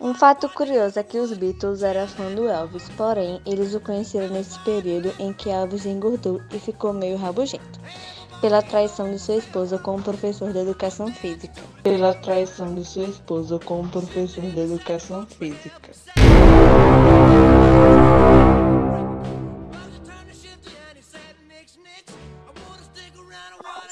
Um 0.00 0.14
fato 0.14 0.48
curioso 0.50 0.98
é 0.98 1.02
que 1.02 1.18
os 1.18 1.32
Beatles 1.32 1.82
eram 1.82 2.06
fã 2.06 2.32
do 2.32 2.48
Elvis, 2.48 2.88
porém, 2.96 3.40
eles 3.44 3.74
o 3.74 3.80
conheceram 3.80 4.28
nesse 4.28 4.58
período 4.60 5.12
em 5.18 5.32
que 5.32 5.50
Elvis 5.50 5.86
engordou 5.86 6.40
e 6.52 6.58
ficou 6.60 6.92
meio 6.92 7.16
rabugento, 7.16 7.80
pela 8.40 8.62
traição 8.62 9.10
de 9.10 9.18
sua 9.18 9.36
esposa 9.36 9.76
com 9.78 9.96
um 9.96 10.02
professor 10.02 10.52
de 10.52 10.58
educação 10.58 11.12
física. 11.12 11.60
Pela 11.82 12.14
traição 12.14 12.74
de 12.74 12.84
sua 12.84 13.04
esposa 13.04 13.58
com 13.58 13.80
um 13.80 13.88
professor 13.88 14.44
de 14.44 14.60
educação 14.60 15.26
física. 15.26 15.90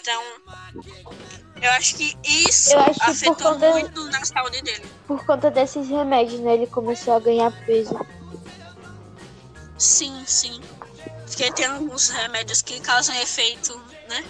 Então, 0.06 0.22
eu 1.60 1.70
acho 1.72 1.96
que 1.96 2.16
isso 2.24 2.78
acho 2.78 3.00
que 3.00 3.10
afetou 3.10 3.54
conta- 3.54 3.70
muito 3.72 4.04
na 4.04 4.24
saúde 4.24 4.62
dele. 4.62 4.86
Por 5.04 5.26
conta 5.26 5.50
desses 5.50 5.88
remédios, 5.88 6.38
né? 6.40 6.54
Ele 6.54 6.68
começou 6.68 7.14
a 7.14 7.18
ganhar 7.18 7.50
peso. 7.66 7.98
Sim, 9.76 10.22
sim. 10.24 10.60
Porque 11.26 11.50
tem 11.50 11.66
alguns 11.66 12.08
remédios 12.10 12.62
que 12.62 12.78
causam 12.80 13.16
efeito, 13.16 13.76
né? 14.08 14.24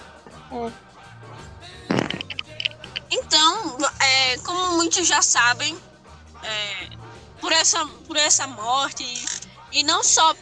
É. 0.51 0.73
Então, 3.11 3.77
é, 4.01 4.39
como 4.39 4.77
muitos 4.77 5.07
já 5.07 5.21
sabem, 5.21 5.77
é, 6.43 6.89
por, 7.39 7.53
essa, 7.53 7.85
por 8.07 8.17
essa 8.17 8.47
morte, 8.47 9.05
e 9.73 9.83
não 9.83 10.03
só 10.03 10.35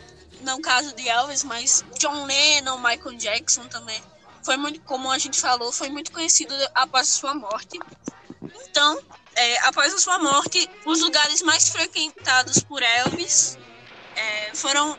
no 0.43 0.61
caso 0.61 0.95
de 0.95 1.09
Elvis, 1.09 1.43
mas 1.43 1.85
John 1.99 2.25
Lennon, 2.25 2.79
Michael 2.79 3.17
Jackson 3.17 3.67
também, 3.67 4.01
foi 4.45 4.57
muito, 4.57 4.81
como 4.83 5.11
a 5.11 5.19
gente 5.19 5.41
falou, 5.41 5.73
foi 5.73 5.89
muito 5.89 6.13
conhecido 6.13 6.55
após 6.75 7.09
sua 7.09 7.35
morte. 7.35 7.79
Então, 8.69 9.01
é, 9.35 9.59
após 9.61 10.01
sua 10.01 10.19
morte, 10.19 10.69
os 10.85 11.01
lugares 11.01 11.43
mais 11.43 11.69
frequentados 11.69 12.61
por 12.61 12.83
Elvis 12.83 13.59
é, 14.15 14.55
foram, 14.55 14.97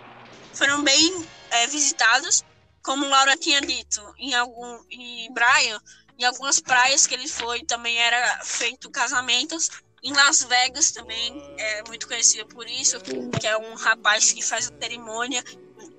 foram 0.53 0.83
bem 0.83 1.27
é, 1.51 1.67
visitados, 1.67 2.43
como 2.83 3.07
Laura 3.07 3.37
tinha 3.37 3.61
dito, 3.61 4.01
em 4.17 4.33
algum 4.33 4.79
em 4.89 5.31
Brian, 5.33 5.81
em 6.17 6.23
algumas 6.23 6.59
praias 6.59 7.05
que 7.05 7.13
ele 7.13 7.27
foi, 7.27 7.63
também 7.63 7.97
era 7.97 8.41
feito 8.43 8.89
casamentos. 8.89 9.69
Em 10.03 10.13
Las 10.13 10.43
Vegas 10.43 10.91
também 10.91 11.55
é 11.57 11.83
muito 11.87 12.07
conhecido 12.07 12.45
por 12.47 12.67
isso, 12.67 12.97
que 13.39 13.47
é 13.47 13.57
um 13.57 13.73
rapaz 13.73 14.31
que 14.31 14.41
faz 14.41 14.71
a 14.71 14.81
cerimônia 14.81 15.43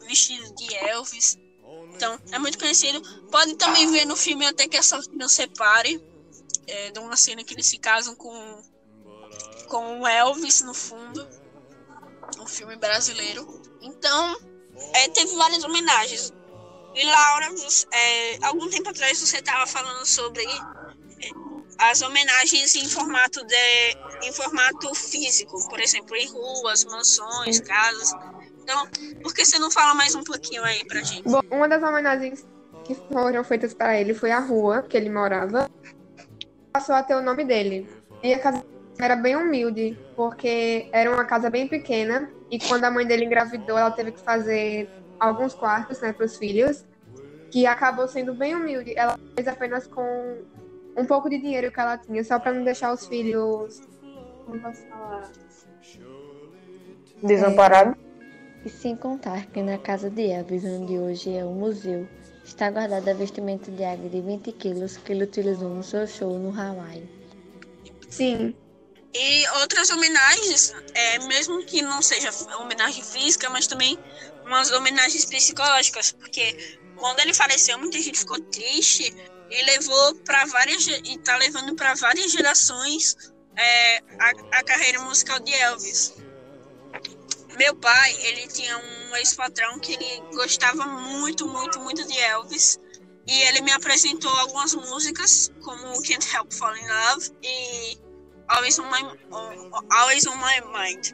vestido 0.07 0.55
de 0.55 0.75
Elvis. 0.77 1.37
Então, 1.97 2.21
é 2.31 2.39
muito 2.39 2.59
conhecido. 2.59 3.01
Pode 3.31 3.55
também 3.55 3.91
ver 3.91 4.05
no 4.05 4.15
filme 4.15 4.45
Até 4.45 4.69
que 4.69 4.77
a 4.77 4.83
Sorte 4.83 5.17
Não 5.17 5.29
Separe, 5.29 5.99
é, 6.67 6.91
de 6.91 6.99
uma 6.99 7.17
cena 7.17 7.43
que 7.43 7.55
eles 7.55 7.67
se 7.67 7.79
casam 7.79 8.15
com, 8.15 8.63
com 9.69 10.01
o 10.01 10.07
Elvis 10.07 10.61
no 10.61 10.75
fundo. 10.75 11.27
Um 12.39 12.47
filme 12.47 12.77
brasileiro. 12.77 13.63
Então, 13.81 14.37
é, 14.93 15.09
teve 15.09 15.35
várias 15.37 15.65
homenagens. 15.65 16.33
E 16.95 17.05
Laura, 17.05 17.49
é, 17.93 18.45
algum 18.45 18.69
tempo 18.69 18.91
atrás 18.91 19.19
você 19.19 19.39
estava 19.39 19.67
falando 19.67 20.05
sobre 20.05 20.45
é, 20.45 21.31
as 21.79 22.03
homenagens 22.03 22.75
em 22.75 22.89
formato 22.89 23.45
de 23.45 24.27
em 24.27 24.33
formato 24.33 24.95
físico, 24.95 25.69
por 25.69 25.81
exemplo, 25.81 26.17
em 26.17 26.29
ruas, 26.29 26.85
mansões, 26.85 27.61
casas. 27.61 28.13
Então, 28.63 28.87
por 29.23 29.35
que 29.35 29.45
você 29.45 29.59
não 29.59 29.71
fala 29.71 29.95
mais 29.95 30.15
um 30.15 30.25
pouquinho 30.25 30.65
aí 30.65 30.85
pra 30.87 31.01
gente? 31.03 31.29
Bom, 31.29 31.41
uma 31.51 31.69
das 31.69 31.83
homenagens 31.83 32.47
que 32.85 32.95
foram 32.95 33.45
feitas 33.45 33.75
para 33.75 34.01
ele 34.01 34.15
foi 34.15 34.31
a 34.31 34.41
rua 34.41 34.83
que 34.83 34.97
ele 34.97 35.11
morava. 35.11 35.69
Passou 36.73 36.95
a 36.95 37.03
ter 37.03 37.15
o 37.15 37.23
nome 37.23 37.45
dele. 37.45 37.89
E 38.23 38.33
a 38.33 38.39
casa 38.39 38.65
era 38.99 39.15
bem 39.15 39.37
humilde, 39.37 39.99
porque 40.15 40.89
era 40.93 41.11
uma 41.11 41.25
casa 41.25 41.51
bem 41.51 41.69
pequena. 41.69 42.31
E 42.51 42.59
quando 42.59 42.85
a 42.85 42.91
mãe 42.91 43.07
dele 43.07 43.25
engravidou, 43.25 43.79
ela 43.79 43.91
teve 43.91 44.13
que 44.13 44.21
fazer 44.21 44.89
alguns 45.19 45.55
quartos 45.55 46.01
né, 46.01 46.13
para 46.13 46.27
os 46.27 46.37
filhos, 46.37 46.85
que 47.51 47.67
acabou 47.67 48.09
sendo 48.09 48.35
bem 48.35 48.55
humilde. 48.55 48.95
Ela 48.97 49.19
fez 49.35 49.49
apenas 49.49 49.87
com 49.87 50.43
um 50.97 51.05
pouco 51.05 51.29
de 51.29 51.39
dinheiro 51.39 51.71
que 51.71 51.79
ela 51.79 51.99
tinha, 51.99 52.25
só 52.25 52.39
para 52.39 52.53
não 52.53 52.65
deixar 52.65 52.93
os 52.93 53.07
filhos. 53.07 53.81
Como 54.45 54.61
posso 54.61 54.83
falar? 54.89 55.31
Desamparado? 57.23 57.97
E 58.65 58.69
sem 58.69 58.97
contar 58.97 59.47
que 59.47 59.63
na 59.63 59.79
casa 59.79 60.11
de 60.11 60.31
Elvis, 60.31 60.65
onde 60.65 60.99
hoje 60.99 61.37
é 61.37 61.45
um 61.45 61.55
museu, 61.55 62.09
está 62.45 62.71
guardada 62.71 63.11
a 63.11 63.15
vestimenta 63.15 63.71
de 63.71 63.85
água 63.85 64.09
de 64.09 64.21
20 64.21 64.53
quilos 64.53 64.97
que 64.97 65.13
ele 65.13 65.25
utilizou 65.25 65.69
no 65.69 65.83
seu 65.83 66.07
show 66.07 66.39
no 66.39 66.59
Hawaii. 66.59 67.09
Sim. 68.09 68.55
E 69.15 69.49
outras 69.61 69.89
homenagens, 69.91 70.75
é, 70.95 71.19
mesmo 71.27 71.65
que 71.65 71.81
não 71.81 72.03
seja 72.03 72.31
homenagem 72.61 73.03
física, 73.03 73.49
mas 73.49 73.67
também 73.67 73.99
umas 74.45 74.71
homenagens 74.73 75.25
psicológicas, 75.25 76.13
porque 76.13 76.79
quando 76.97 77.21
ele 77.21 77.33
faleceu, 77.33 77.79
muita 77.79 78.01
gente 78.01 78.19
ficou 78.19 78.41
triste 78.41 79.15
e 79.51 79.63
levou 79.65 80.15
para 80.17 80.45
várias 80.47 80.87
e 80.87 81.19
tá 81.19 81.37
levando 81.37 81.75
para 81.75 81.95
várias 81.95 82.33
gerações 82.33 83.17
é, 83.57 83.99
a, 83.99 84.59
a 84.59 84.65
carreira 84.65 85.01
musical 85.01 85.41
de 85.41 85.53
Elvis. 85.55 86.15
Meu 87.57 87.75
pai, 87.77 88.17
ele 88.21 88.47
tinha 88.49 88.77
um 88.77 89.17
ex-patrão 89.17 89.79
que 89.79 89.93
ele 89.95 90.23
gostava 90.35 90.85
muito, 90.87 91.49
muito, 91.49 91.81
muito 91.81 92.07
de 92.07 92.19
Elvis. 92.19 92.79
E 93.27 93.43
ele 93.43 93.61
me 93.63 93.73
apresentou 93.73 94.31
algumas 94.31 94.75
músicas, 94.75 95.51
como 95.63 96.01
Can't 96.03 96.29
Help 96.33 96.53
Falling 96.53 96.81
in 96.81 96.89
Love 96.89 97.33
e 97.43 97.99
Always 98.49 98.79
on 98.79 98.89
My, 98.89 99.03
Always 99.91 100.27
on 100.27 100.37
My 100.37 100.61
Mind. 100.73 101.09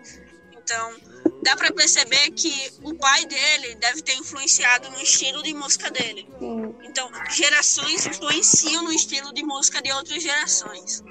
Então, 0.53 0.95
dá 1.43 1.57
para 1.57 1.73
perceber 1.73 2.31
que 2.33 2.73
o 2.83 2.95
pai 2.97 3.25
dele 3.25 3.77
deve 3.77 4.03
ter 4.03 4.15
influenciado 4.15 4.91
no 4.91 5.01
estilo 5.01 5.43
de 5.43 5.55
música 5.55 5.91
dele. 5.91 6.29
Sim. 6.39 6.62
Então, 6.83 7.11
gerações 7.31 8.07
influenciam 8.07 8.83
no 8.83 8.93
estilo 8.93 9.33
de 9.33 9.43
música 9.43 9.81
de 9.81 9.93
outras 9.93 10.23
gerações. 10.23 11.03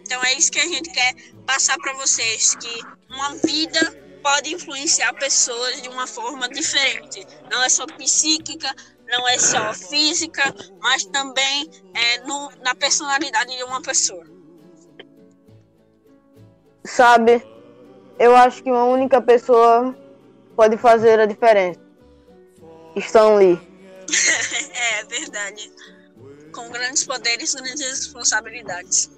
Então, 0.00 0.22
é 0.24 0.34
isso 0.34 0.50
que 0.50 0.58
a 0.58 0.66
gente 0.66 0.90
quer 0.90 1.14
passar 1.46 1.76
para 1.78 1.92
vocês, 1.94 2.54
que 2.56 2.82
uma 3.08 3.34
vida 3.36 4.10
pode 4.22 4.52
influenciar 4.52 5.12
pessoas 5.14 5.80
de 5.82 5.88
uma 5.88 6.06
forma 6.06 6.48
diferente. 6.48 7.26
Não 7.50 7.62
é 7.62 7.68
só 7.68 7.86
psíquica, 7.86 8.74
não 9.08 9.28
é 9.28 9.38
só 9.38 9.74
física, 9.74 10.54
mas 10.80 11.04
também 11.06 11.70
é 11.94 12.20
no, 12.20 12.50
na 12.62 12.74
personalidade 12.74 13.56
de 13.56 13.62
uma 13.64 13.82
pessoa. 13.82 14.24
Sabe, 16.84 17.44
eu 18.18 18.34
acho 18.34 18.62
que 18.62 18.70
uma 18.70 18.84
única 18.84 19.20
pessoa 19.20 19.96
pode 20.56 20.76
fazer 20.76 21.20
a 21.20 21.26
diferença. 21.26 21.80
Stan 22.96 23.36
Lee. 23.36 23.69
é 25.00 25.04
verdade. 25.04 25.72
Com 26.52 26.70
grandes 26.70 27.04
poderes, 27.04 27.54
grandes 27.54 27.80
responsabilidades. 27.80 29.10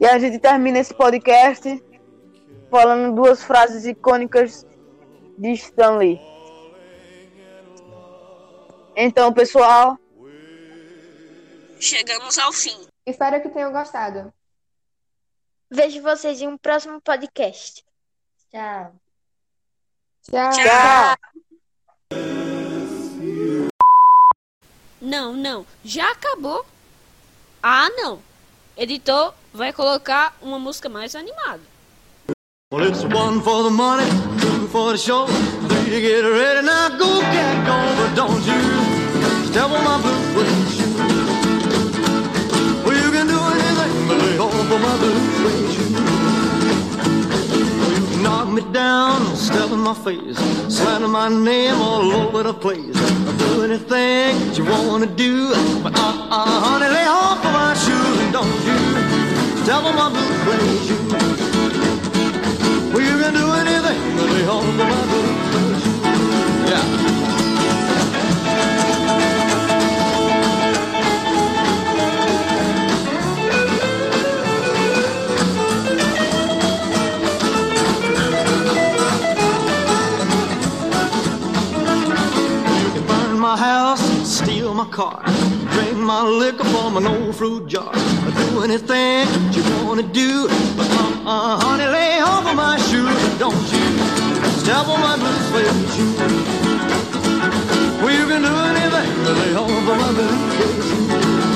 E 0.00 0.06
a 0.06 0.18
gente 0.18 0.38
termina 0.38 0.78
esse 0.78 0.94
podcast 0.94 1.82
falando 2.70 3.14
duas 3.14 3.42
frases 3.42 3.84
icônicas 3.84 4.66
de 5.38 5.52
Stan 5.52 5.96
Lee. 5.96 6.20
Então, 8.94 9.32
pessoal, 9.32 9.98
Chegamos 11.82 12.38
ao 12.38 12.52
fim. 12.52 12.86
Espero 13.04 13.42
que 13.42 13.48
tenham 13.48 13.72
gostado. 13.72 14.32
Vejo 15.68 16.00
vocês 16.00 16.40
em 16.40 16.46
um 16.46 16.56
próximo 16.56 17.00
podcast. 17.00 17.84
Tchau. 18.52 18.94
Tchau. 20.30 21.16
Não, 25.02 25.32
não. 25.32 25.66
Já 25.84 26.12
acabou. 26.12 26.64
Ah, 27.60 27.88
não. 27.90 28.20
Editor 28.76 29.34
vai 29.52 29.72
colocar 29.72 30.36
uma 30.40 30.60
música 30.60 30.88
mais 30.88 31.16
animada. 31.16 31.60
Well, 32.72 32.88
it's 32.88 33.02
one 33.02 33.42
for 33.42 33.64
the 33.64 33.70
money, 33.70 34.08
two 34.40 34.68
for 34.68 34.92
the 34.92 34.98
show, 34.98 35.26
three 35.26 35.90
to 35.90 36.00
get 36.00 36.22
ready. 36.22 36.64
Now 36.64 36.88
go 36.90 37.20
get 37.20 37.66
going, 37.66 37.96
but 37.96 38.14
don't 38.14 38.46
you 38.46 38.62
step 39.50 39.64
on 39.64 39.82
my 39.84 39.98
blue 40.00 40.22
suede. 40.32 40.62
Well, 42.86 42.96
you 42.96 43.10
can 43.10 43.26
do 43.26 43.38
anything 43.38 44.06
but 44.06 44.18
lay 44.18 44.38
off 44.38 44.54
of 44.54 44.80
my 44.80 44.96
blue 44.98 45.20
suede. 45.36 46.21
Me 48.52 48.72
down, 48.72 49.34
step 49.34 49.70
in 49.70 49.78
my 49.78 49.94
face, 49.94 50.36
slander 50.68 51.08
my 51.08 51.28
name 51.28 51.74
all 51.76 52.12
over 52.12 52.42
the 52.42 52.52
place. 52.52 52.96
Do 53.38 53.64
anything 53.64 54.38
that 54.38 54.58
you 54.58 54.64
wanna 54.64 55.06
do, 55.06 55.48
but 55.82 55.96
uh-uh, 55.98 56.60
honey, 56.64 56.88
lay 56.88 57.06
off 57.06 57.44
of 57.44 57.52
my 57.52 57.74
shoes 57.74 58.20
and 58.20 58.32
don't 58.32 58.66
you 58.66 59.12
on 59.70 59.96
my 59.96 60.08
blue 60.10 60.34
suede 60.42 60.82
shoe. 60.86 61.08
Well, 62.92 63.00
you 63.00 63.16
can 63.22 63.32
do 63.34 63.46
anything 63.52 64.16
but 64.16 64.28
lay 64.30 64.46
off 64.46 64.68
of 64.68 64.76
my 64.76 64.84
blue 65.06 65.71
my 84.84 84.90
car, 84.90 85.22
drink 85.72 85.96
my 85.96 86.22
liquor 86.22 86.64
from 86.64 86.96
an 86.96 87.06
old 87.06 87.36
fruit 87.36 87.68
jar. 87.68 87.90
I 87.94 88.50
Do 88.50 88.62
anything 88.62 89.26
that 89.26 89.54
you 89.54 89.86
wanna 89.86 90.02
do, 90.02 90.48
but 90.76 90.90
uh-uh, 90.90 91.60
honey, 91.60 91.86
lay 91.86 92.20
off 92.20 92.46
of 92.46 92.56
my 92.56 92.76
shoes, 92.88 93.38
don't 93.38 93.54
you 93.54 93.86
step 94.58 94.88
on 94.88 95.00
my 95.00 95.16
blue 95.16 95.40
suede 95.48 95.88
shoe. 95.94 96.14
Well, 98.02 98.14
you 98.18 98.26
can 98.26 98.42
do 98.42 98.54
anything 98.72 99.10
but 99.24 99.34
lay 99.40 99.54
off 99.54 99.70
of 99.70 99.84
my 100.02 100.12
blue 100.16 100.36
suede 100.50 101.46
shoe. 101.46 101.51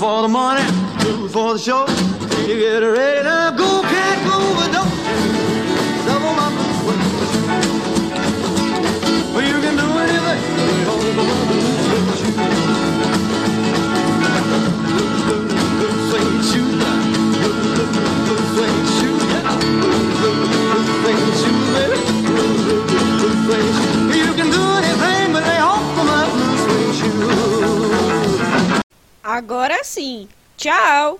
for 0.00 0.22
the 0.22 0.28
money, 0.28 0.62
two 1.00 1.28
for 1.28 1.52
the 1.52 1.58
show. 1.58 1.86
You 2.48 2.58
get 2.58 2.78
ready 2.78 3.22
to 3.22 3.54
go. 3.58 3.69
Agora 29.40 29.82
sim. 29.82 30.28
Tchau! 30.58 31.18